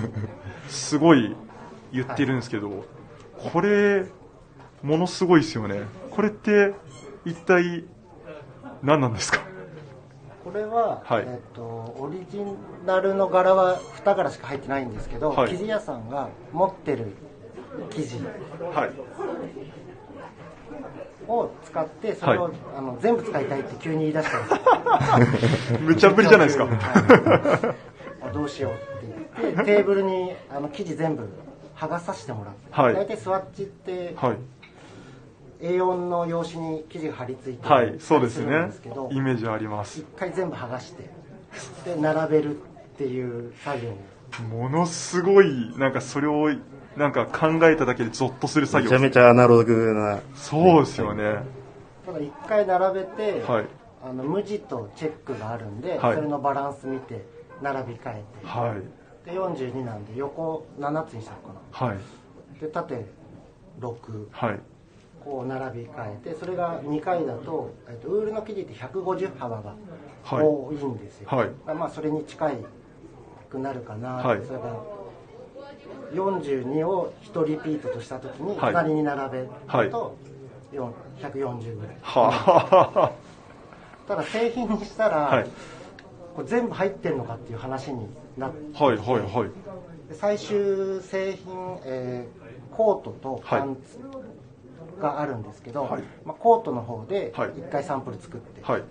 [0.69, 1.35] すごい
[1.91, 2.85] 言ってるんですけど、
[3.37, 4.05] これ、
[4.83, 5.81] ものすごいですよね。
[6.11, 6.73] これって、
[7.25, 7.85] 一体、
[8.81, 9.39] 何なんですか？
[10.43, 11.61] これは、はいえっと
[11.99, 12.41] オリジ
[12.85, 17.13] ナルの柄は2柄しか入ってないんですけど、はい生地屋さんが持ってる
[17.91, 18.15] 生地
[18.73, 18.91] はい。
[21.27, 26.67] を使ってそれを、はいあの全部使いたいって急に言い出したんですよ 無茶ぶりじゃないですか。
[28.31, 31.27] どうしようって言って テーブルにあの生地全部
[31.75, 34.37] 剥がさせてもらって、はい大体スワッチってはい。
[35.61, 39.09] A4 の用紙に生地が貼り付いてはい、そうでするねんですけど。
[39.11, 40.05] イメージあります一。
[40.17, 41.09] 回全部剥がして
[41.85, 42.59] で並べるっ
[42.97, 43.97] ていう作業を
[44.49, 46.49] ものすごい、なんかそれを、
[46.95, 50.19] なんか考えただけでゾッとする作業めちゃめちゃアナログな。
[50.35, 51.43] そうですよね。
[52.05, 53.65] ただ一回並べて、はい。
[54.03, 57.23] あの無地とチェックがあるんで、はいそれのバランス見て
[57.61, 58.47] 並び替えて。
[58.47, 59.01] はい。
[59.25, 61.37] で42なんで横7つにしたの。
[61.53, 61.95] かはい。
[61.95, 62.01] な
[62.59, 63.05] で縦
[63.79, 64.59] 6はい。
[65.23, 69.75] こう並び替えてそれが2回だと、えっと、ウールの生地って150幅が
[70.23, 70.45] はい。
[70.45, 71.49] 多いんですよ、はい。
[71.75, 72.57] まあそれに近い
[73.49, 74.41] くなるかな、はい。
[74.45, 74.75] それから
[76.13, 78.73] 42を1リピートとした時にはい。
[78.73, 79.89] 隣に並べるはい。
[79.89, 80.15] と、
[80.73, 80.91] 4
[81.21, 81.95] 140ぐらい。
[82.01, 83.11] は
[84.07, 85.35] ただ製品にしたら、あ。
[85.35, 85.47] はい。
[86.35, 88.07] これ全部入ってるのかっていう話に
[88.37, 89.49] なってはい、はい、はい。
[90.09, 93.99] で最終製品、えーコートとパンツ
[95.01, 98.83] があるんですけど、はいまあ、コートの方ではい1回サンプル作って、はい。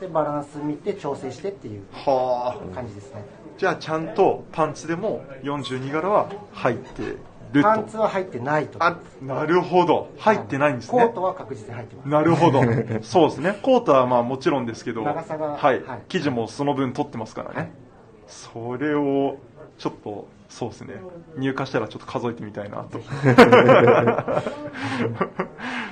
[0.00, 2.74] でバランス見て調整してっていうはあ。
[2.74, 3.24] 感じですね
[3.56, 7.16] じゃあちゃんとパンツでも42柄は入って。
[7.62, 10.08] パンツは入ってないとあ、なるほど。
[10.18, 11.12] 入ってないんですねコー。
[11.14, 12.60] トは確実に入ってますなるほど。
[13.02, 13.58] そうですね。
[13.62, 16.02] コートはまあもちろんですけど、長さがはいはい。
[16.08, 17.56] 生地もその分取ってますからね。
[17.56, 17.68] はい
[18.26, 19.36] それを、
[19.78, 20.94] ちょっと、そうですね。
[21.36, 23.00] 入荷したらちょっと数えてみたいなと。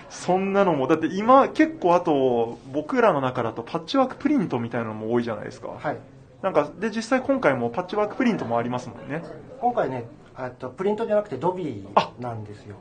[0.09, 5.69] そんなのも、だって今結構あと、僕らの中だとパッチワークプリントみたいなのも多いじゃないですか。
[5.79, 5.99] はい
[6.43, 9.23] なんか、で、実際今回もパッチワークプリントもありますもんね。
[9.61, 12.77] 今回ねあとプリントじゃなくてドビあーなんですよ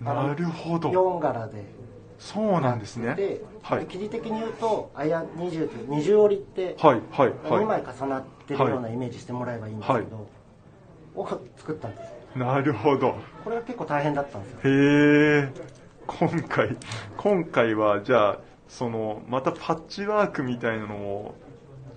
[0.00, 0.90] なるほど。
[0.90, 1.64] 4柄で
[2.18, 3.14] そうなんですね。
[3.14, 3.86] で、はい。
[3.86, 10.28] 生地的に言うとあや20って二重折りってはい、はい、2枚は重なってるようなイメージしてもらえばいいんですけど、
[11.14, 12.38] を作ったんですい。
[12.38, 13.16] なるほど。
[13.44, 15.52] これは結構大変だったんですよへえ。
[16.06, 16.76] 今回、
[17.16, 18.38] 今回はじゃあ、
[18.68, 21.34] その、またパッチワークみたいなのを、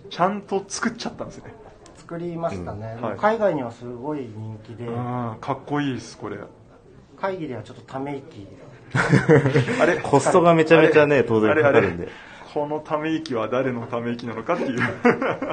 [0.10, 1.54] ちゃんと作っちゃったんですね。
[2.10, 6.38] 作りましたね、うんはい海外にはすごい人気でうん、かっこいいです、これ。
[7.22, 8.48] 会議ではちょっとため息
[9.80, 10.00] あれ？
[10.00, 11.64] コストがめちゃめちゃね、当然あれ？
[11.64, 12.08] あれかかるんで。
[12.52, 14.80] このため息は誰のため息なのかっていう。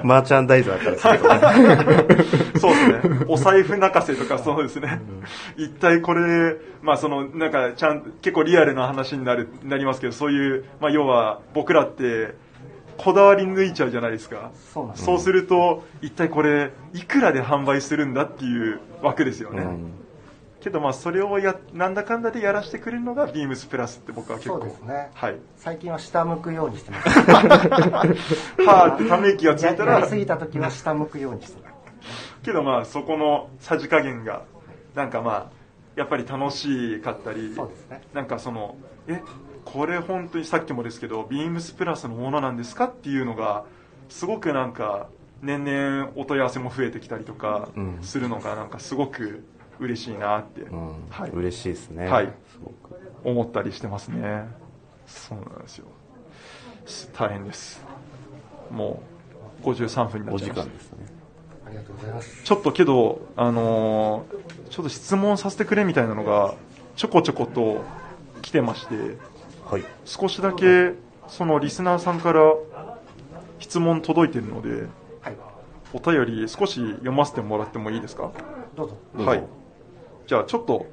[0.02, 2.24] マーチャンダイザーからするとね。
[2.58, 3.26] そうですね。
[3.28, 5.02] お財布泣かせとかそうですね。
[5.58, 12.34] 一体これ、まあその、なんか、ちゃん、結構リアルな話になる、なりますけど、そういう、まあ要は、僕らって、
[12.98, 14.50] こだわり抜いちゃうじゃないですか。
[14.72, 19.62] そうですそうすると、一体これ、いくらで販売するんだっていう枠ですよね。
[19.62, 20.06] うん
[20.66, 24.58] けどまあそれをや、なんだかんだでやらせてくれるのがビームスプラスって僕は結構。
[24.58, 25.36] そうですねはい。
[25.56, 31.76] 最近は下向くようにしてますはあってため息がついたらややり、すぎた時は下向くようにしてます
[32.42, 34.42] けどまあそこのさじ加減が
[34.96, 35.50] なんかまあ
[35.94, 38.76] やっぱり楽しかったりそうですねなんかその
[39.06, 39.22] え
[39.66, 43.64] これ本当にさっきもですけどビームスプラスのものなんですかっていうのが
[44.08, 45.08] すごくなんか
[45.42, 47.98] 年々お問い合わせも増えてきたりとかうん。
[48.02, 49.44] するのがなんかすごく
[49.78, 50.62] 嬉しいなって。
[50.62, 50.94] うん。
[51.10, 51.30] はい。
[51.30, 52.06] 嬉しいですね。
[52.06, 52.32] はい。
[52.50, 52.96] すごく。
[53.24, 54.46] 思ったりしてますね。
[55.06, 55.86] そうなんですよ。
[56.86, 57.84] す大変です。
[58.70, 59.02] も
[59.62, 61.06] う53分になおっちゃいまですね。
[61.66, 62.42] ありがとうございます。
[62.44, 66.54] ちょっとけど、あのーちょっと質問させてくれみたいなのが、
[66.96, 67.84] ちょこちょこと
[68.42, 69.16] 来てまして、
[69.70, 69.84] はい。
[70.04, 70.92] 少しだけ、
[71.28, 72.40] そのリスナーさんから
[73.58, 74.86] 質問届いてるので、
[75.22, 75.36] はい。
[75.92, 78.30] お便り少し読ませてもらってもいいですか？
[78.76, 79.24] どうぞ。
[79.24, 79.42] はい。
[80.26, 80.86] じゃあちょっと、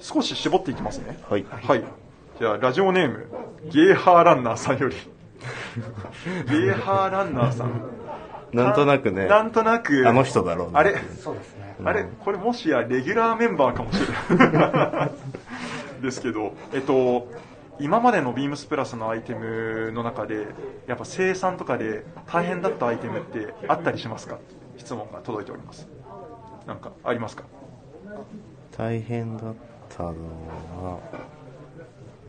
[0.00, 1.18] 少し絞っていきますね。
[1.28, 1.44] はい。
[1.48, 1.84] はい。
[2.38, 3.26] じゃあ、ラジオネーム、
[3.70, 4.96] ゲーハーランナーさんより。
[6.48, 7.82] ゲーハーランナーさん。
[8.52, 10.96] なんとなくね、なんとなく、あの人だろうなあれ？
[11.22, 11.76] そうですね。
[11.84, 12.04] あれ？
[12.24, 15.10] これもしやレギュラーメンバーかもしれない。
[16.02, 17.28] ですけど、えっと、
[17.80, 20.48] 今までのビームスプラスのアイテムの中で、
[20.86, 24.38] やっぱ生産とかで大変だったアイテムってあったりしますか？
[24.76, 25.88] 質問が届いております。
[26.66, 27.44] なんかありますか？
[28.76, 29.54] 大変だっ
[29.88, 31.00] たのは、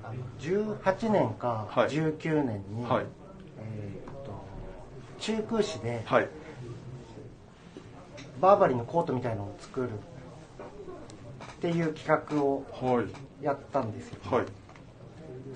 [0.03, 3.05] あの18年かはい19年に、はい。
[3.59, 4.31] えーっと
[5.19, 6.29] 中空市ではい。
[8.39, 13.05] バーバリーのコートみたいのを作るっていう企画をはい。
[13.43, 14.45] やったんですよ、はい。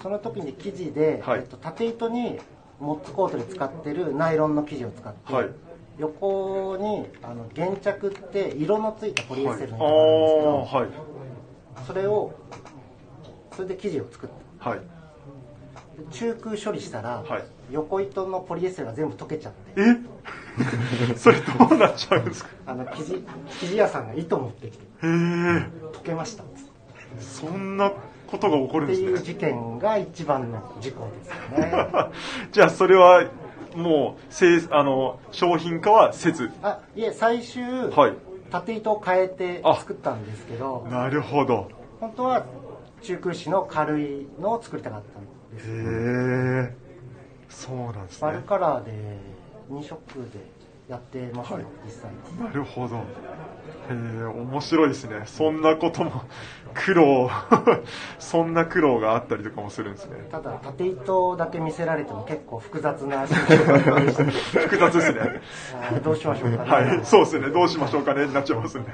[0.02, 1.40] その時に生地で、はい。
[1.40, 2.40] えっと、縦糸に
[2.80, 5.50] モッツコートで使ってるナイロンの生地を使って、はい。
[5.98, 11.86] 横にあの原着って色のついたポリエステルのがあるんですけど。
[11.88, 12.34] それを
[13.56, 14.30] それで生地を作っ
[14.60, 14.80] はい。
[16.12, 17.44] 中空処理したら、はい。
[17.72, 19.82] 横糸のポリエステルが全部溶けちゃって。
[19.82, 19.98] え？
[21.16, 22.50] それどうなっちゃうんですか？
[22.66, 23.26] あの生地
[23.60, 25.08] 生地屋さんが糸持ってきてへえ。
[25.94, 26.44] 溶けました。
[27.20, 27.94] そんな
[28.28, 29.34] ことが起こるんっていうですね。
[29.34, 32.12] 事件が一番の事故ですよね。
[32.52, 33.26] じゃあそれは
[33.76, 36.52] もうせいあの商品化はせず。
[36.64, 38.14] あいえ最終、はい。
[38.52, 40.88] 縦糸を変えてあ作ったんですけど。
[40.90, 41.70] なるほど。
[42.00, 42.46] 本当は
[43.02, 45.70] 中空紙の軽いのを作りたかったんです。
[45.70, 46.86] へえ
[47.50, 48.44] そうなんですね。
[48.48, 48.92] カラーで
[49.72, 50.00] 2色
[50.32, 50.40] で
[50.90, 51.66] やってますよ、はい。
[51.86, 52.12] 実際。
[52.48, 52.98] なるほど。
[52.98, 53.02] へ
[53.92, 55.22] え面白いですね。
[55.26, 56.24] そんなことも
[56.74, 57.30] 苦労
[58.20, 60.28] そんな苦労があったりとかもするんですね。
[60.32, 65.42] ただ縦糸だけ見せられても結構複雑な 複雑ですね。
[66.04, 67.06] どうしましょうかね、はい。
[67.06, 67.50] そうですね。
[67.50, 68.26] どうしましょうかね。
[68.28, 68.86] になっちゃいますね。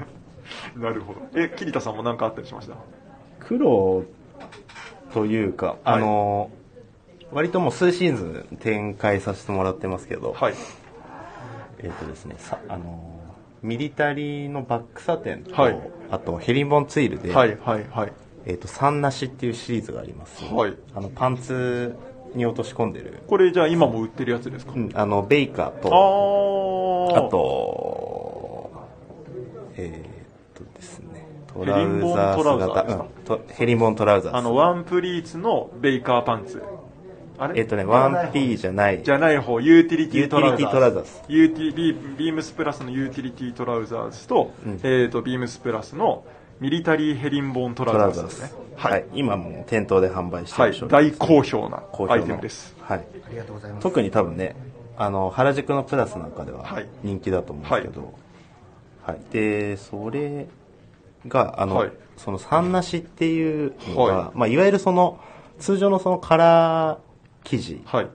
[0.76, 1.20] なるほど。
[1.34, 2.74] え桐田さんも何かあったりしました？
[3.40, 4.04] 苦労
[5.12, 6.50] というか、あの、
[7.32, 10.54] 割ともう数シーズン展開させてもらってますけど、はい
[11.82, 13.20] えっ、とですね、さあの、
[13.62, 15.80] ミリタリーのバックサテンと、はい。
[16.10, 18.12] あとヘリンボンツイルで、はいはいはい。
[18.44, 20.44] えっ、と、三なしっていうシリーズがあります。
[20.44, 20.76] はい。
[20.94, 21.96] あの、パンツ
[22.34, 28.72] に落とし込んでる、これじゃあ今も売ってるやつですか、うん、あの、ベイカーあと、ああと、
[29.76, 36.62] えっ、とですね、とヘリンボーントラウザーうんとヘリンボントラウザーズあの、ワンプリーツのベイカーパンツ。
[37.38, 37.60] あれ？
[37.60, 39.02] えっ、とね、1P じゃない。
[39.02, 40.72] じゃない方、ユーティリティトラウザーズ。
[40.72, 46.24] ユーティリティトラウザーズユーティビービームスプラスのユーティリティトラウザーズと、うんえっ、と、ビームスプラスの
[46.60, 48.62] ミリタリーヘリンボーントラウザーズですね。
[48.76, 50.70] はい、今もう店頭で販売してはい。
[50.70, 52.76] る商品大好評な好評のアイテムです。
[52.80, 52.98] はい。
[52.98, 54.56] ありがとうございます特に多分ね、
[54.96, 58.14] あの、原宿のプラスなんかでははい人気だと思うんですけど、
[59.02, 59.20] はい。
[59.32, 60.46] で、それ
[61.26, 65.18] が、あの、はいその三なしっていうのが、はいまあ、いわゆるその、
[65.58, 66.98] 通常のそのカラー
[67.44, 68.08] 生地はい。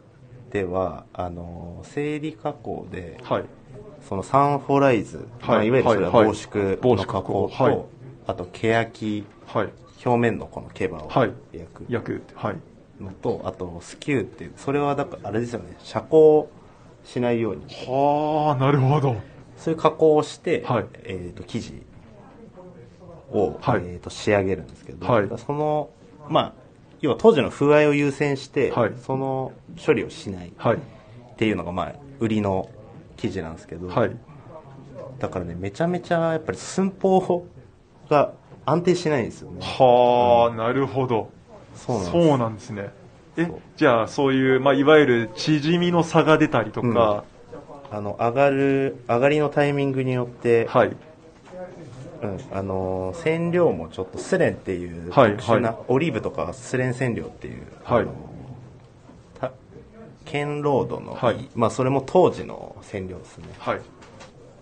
[0.52, 3.44] では、あの、生理加工で、はい。
[4.08, 7.86] そのサンフォライズ、はいまあ、いわゆるそれははい防縮の加工と、はい
[8.28, 9.70] あと、欅、はい。
[10.06, 12.22] 表面のこの毛羽をはい焼く焼く。
[12.36, 12.56] はい。
[13.02, 16.46] のと、あと、スキューっていう、それはだから、あれですよね、遮光
[17.04, 19.16] しないように、はあ、なるほど。
[19.58, 21.84] そういう加工をして、はいえっ、と、生地
[23.32, 25.90] を、はいえっ、と、仕上げるんですけど、はいその、
[26.30, 26.54] まあ、
[27.02, 29.54] 要は当時の風合いを優先して、はいその
[29.86, 30.80] 処理をしないっはい。
[31.38, 32.70] ていうのが、まあ、売りの
[33.18, 34.12] 生地なんですけど、はい。
[35.20, 37.48] だからね、めちゃめちゃ、やっぱり寸法
[38.10, 38.34] が
[38.66, 39.60] 安定しないんですよね。
[39.62, 41.30] はあ、なるほど。
[41.76, 42.90] そうなんですね。
[43.38, 47.24] えじゃあそういう、まあ、いわゆる縮みの差が出たりとか、
[47.92, 50.96] あの、上がる、上がりのタイミングによって、はい。
[52.28, 58.08] うん、あのー染料もちょっとスレンっていうはい特殊な、はオリーブとかはスレン染料っていう、はい。
[60.28, 61.50] ケンロードの、はい。
[61.56, 63.46] まあそれも当時の染料ですね。
[63.58, 63.82] はい。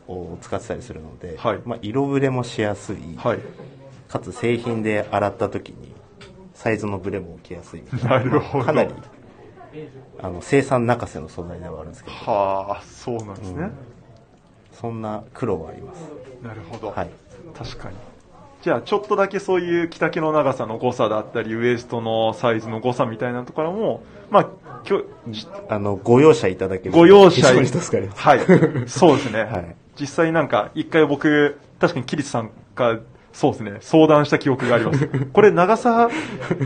[0.08, 1.60] を使ってたりするので、はい。
[1.66, 3.40] まあ、色ブレもしやすい、はい。
[4.08, 5.92] かつ製品で洗った時に
[6.54, 7.82] サイズのブレも起きやすい。
[7.92, 8.66] みたいなるほど。
[8.66, 8.94] かなり
[10.20, 12.16] あの生産泣かせの素材ではあるんですけど。
[12.16, 13.72] はあ、そうなんですね。
[14.72, 16.02] そんな苦労はあります。
[16.44, 16.92] なるほど。
[16.92, 17.10] はい
[17.58, 17.96] 確かに。
[18.62, 24.48] じゃあちょっとだけそういう着丈の長さの誤差だったり、ウエストのサイズの誤差みたいなところも、まあ、
[24.88, 25.00] 今
[25.32, 28.22] 日、あの、ご容赦いただけるとご容赦に助かります。
[28.22, 28.40] はい。
[28.88, 29.44] そうですね。
[29.44, 33.00] はい実際なんか、一回僕、確かにキリスさんが、
[33.32, 35.08] そうですね、相談した記憶があります。
[35.34, 36.10] これ長さ、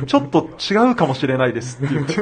[0.06, 2.16] ちょっと違うかもしれないですって言って。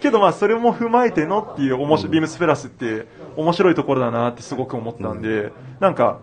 [0.00, 6.20] けどまあ、それも踏まえてのっていう、おもしビームスプラスって面白いところだなってすごく思ったんで、なんか、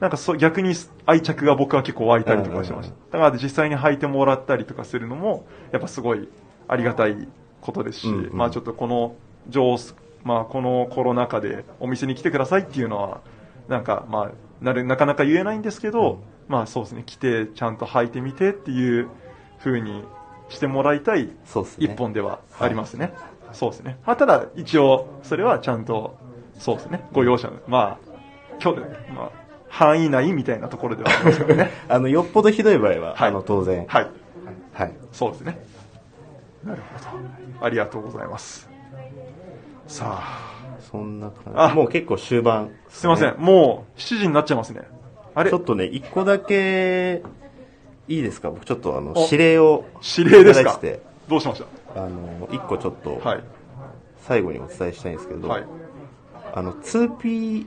[0.00, 0.74] なんかそう逆に
[1.06, 3.18] 愛着が僕は結構湧いたりとかしました。
[3.18, 6.28] だから実際に履いてもらったりとかするのも、やっぱすごい
[6.68, 7.28] ありがたい
[7.60, 9.14] ことですし、うんうんまあちょっとこの
[9.48, 9.76] 上
[10.24, 13.20] まあこのコロナ禍でお店に来てくださいっていうのは、
[13.68, 14.30] なんかまあ、
[14.60, 19.08] なるなかなか言えないんですけど、まあそうですね、来てちゃんと履いてみてっていう
[19.58, 20.04] 風に
[20.48, 21.30] してもらいたい。
[21.78, 23.14] 一本ではありますね。
[23.52, 23.98] そうですね。
[24.04, 26.16] まあ、ただ、一応、それはちゃんと、
[26.58, 28.14] そうですね、ご容赦の、まあ、
[28.62, 28.80] 今日、
[29.14, 29.30] まあ、
[29.76, 31.70] 範囲内みたいなところではありますけどね。
[31.88, 33.84] あの、よっぽどひどい場合は、はいあの、当然。
[33.88, 34.06] はい。
[34.72, 34.92] はい。
[35.12, 35.58] そうですね。
[36.64, 36.98] なるほ
[37.60, 37.64] ど。
[37.66, 38.68] ありがとうございます。
[39.88, 40.54] さあ、
[40.90, 41.74] そんな感あじ。
[41.74, 43.34] もう結構終盤、すいません。
[43.38, 44.82] もう、7時になっちゃいますね。
[45.34, 45.50] あれ？
[45.50, 47.22] ちょっとね、一個だけ、
[48.06, 48.50] いいですか？
[48.50, 49.84] 僕ちょっとあの、お指令を。
[50.16, 50.78] 指令ですか？
[51.28, 51.64] どうしまし
[51.96, 53.40] あの、一個ちょっとた、はい。
[54.22, 55.64] 最後にお伝えしたいんですけど、はい。
[56.54, 57.66] あの、2P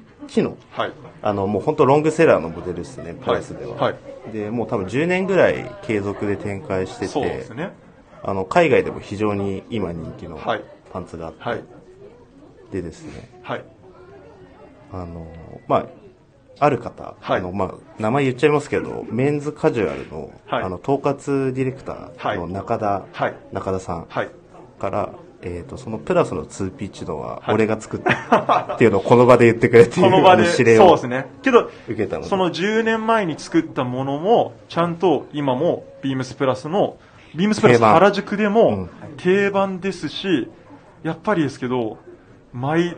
[0.72, 0.94] はい。
[1.22, 3.76] あの、もう本当ロングセラーのモデルですね、プラスでは。
[3.76, 3.96] はい
[4.32, 7.72] で、もう多分10年ぐらい継続で展開しててね。
[8.24, 10.62] あの、海外でも非常に今人気のはい
[10.92, 11.64] パンツがあって、はい。
[12.72, 13.64] でですね、はい。
[14.92, 15.86] あの、まあ、
[16.60, 24.30] ある方、はいあの、まあ、名前言っちゃいますけど、メンズカジュアルの、はいあの、統括ディレクターの中田、はい中田さんはい。
[24.80, 25.14] から、
[25.56, 31.28] えっ、と、そのプラスの 2P 知能ははい俺が作ったっていうのをこの場で言ってくれっていうこの場で、あ指令をそうですね。
[31.42, 32.30] けど、受けたので。
[32.30, 36.98] その10年前に作ったものも、ちゃんと今もビームスプラスの、
[37.36, 40.50] ビームスプラス原宿でうもん定番ですし、
[41.04, 41.98] やっぱりですけど、
[42.54, 42.96] 毎、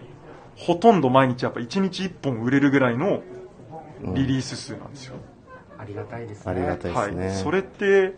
[0.56, 3.22] ほとんど毎日やっぱ1日1本売れるぐらいの
[4.14, 5.16] リリース数なんですよ。
[5.78, 7.28] ありがたいですねありがたいですね。
[7.28, 7.36] はい。
[7.36, 8.14] それって、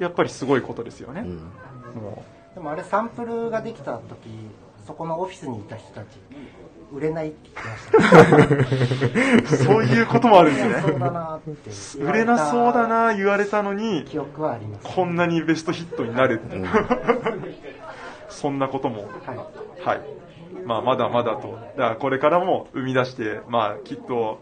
[0.00, 1.20] やっぱりすごいことですよね。
[1.20, 1.52] うん
[1.96, 2.24] も
[2.56, 4.30] でもあれサンプルができた時
[4.86, 6.06] そこのオフィスにいた人たち
[6.90, 10.74] 売れないって言ってましたう そういうこともあるんですね。
[10.80, 16.66] そうだなって言わ売れなそうだたな言われたのに、記憶はありますこんなにベストヒットになるっていう、
[18.30, 19.38] そんなこともはい
[19.82, 20.00] はい。
[20.64, 21.58] まあ、まだまだと。
[21.76, 24.40] だから、これからも生み出して、まあ、きっと、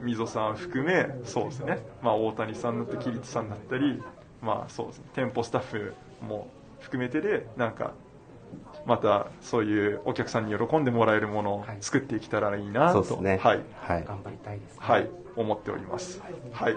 [0.00, 1.78] 溝さん含め、そうですね。
[2.02, 4.02] まあ、大谷さんだったり、桐津さんだったり、
[4.42, 5.04] まあ、そうですね。
[5.14, 6.48] 店舗スタッフも
[6.86, 7.94] 含めてで、なんか、
[8.84, 13.40] また、そういうお客さんに喜んでもらえるものをはい作っていけたらいいなと、そうですね。
[13.42, 13.60] はい。
[13.80, 14.04] はい。
[14.04, 16.22] 頑張りたいです、はい、思っております。
[16.52, 16.76] はい。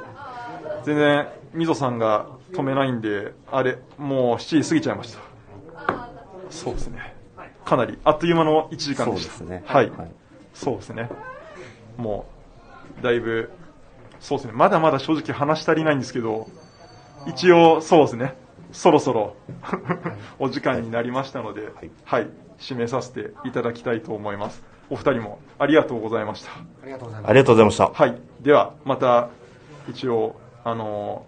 [0.83, 5.19] 全然、みぞさんが止めないんで、あれ、もう7時過ぎちゃいました。
[6.49, 7.15] そうですね。
[7.63, 9.35] かなり、あっという間の1時間でした。
[9.35, 9.89] そうですねはい。
[9.91, 10.11] はい
[10.55, 11.09] そうですね。
[11.97, 12.25] も
[12.99, 13.51] う、だいぶ、
[14.19, 14.53] そうですね。
[14.53, 16.49] まだまだ正直話し足りないんですけど、
[17.25, 18.35] 一応、そうですね。
[18.71, 19.35] そろそろ、
[20.39, 22.27] お時間になりましたので、いはい、
[22.59, 24.63] 締めさせていただきたいと思います。
[24.89, 26.51] お二人もありがとうございました。
[26.51, 27.91] ありがとうございますありがとうございました。
[27.91, 28.21] はい。
[28.41, 29.29] では、また、
[29.89, 31.25] 一応、あの、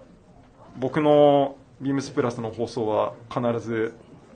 [0.78, 3.94] 僕のビームスプラスの放送は必ず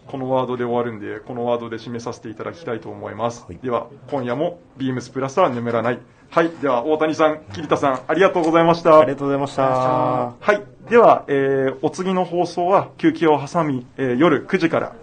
[0.08, 3.45] このワードで終わるんで、このワードで締めさせていただきたいと思います。
[3.47, 5.99] はいでは、今夜もビームスプラスは眠らない。
[6.30, 6.49] はい。
[6.62, 8.99] では、大谷さん、桐田さん、ありがとうございました。
[8.99, 9.64] ありがとうございました。
[9.64, 10.75] はい。
[10.90, 14.96] では、えー、お次の放送は休憩を挟み、えー夜9時から、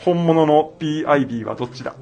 [0.00, 1.94] 本物の PIB はどっちだ？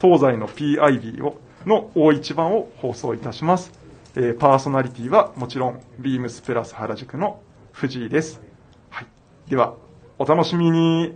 [0.00, 3.72] 東西の PIB を、の大一番を放送いたします。
[4.16, 7.42] えー、パーソナリティはもちろん、ビームスプラス原宿の
[7.72, 8.40] 藤井です。
[8.88, 9.06] はい。
[9.50, 9.74] では、
[10.18, 11.14] お楽しみに。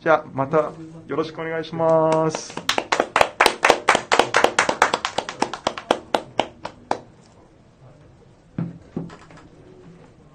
[0.00, 0.70] じゃあ、また
[1.08, 2.75] よろしくお願いします。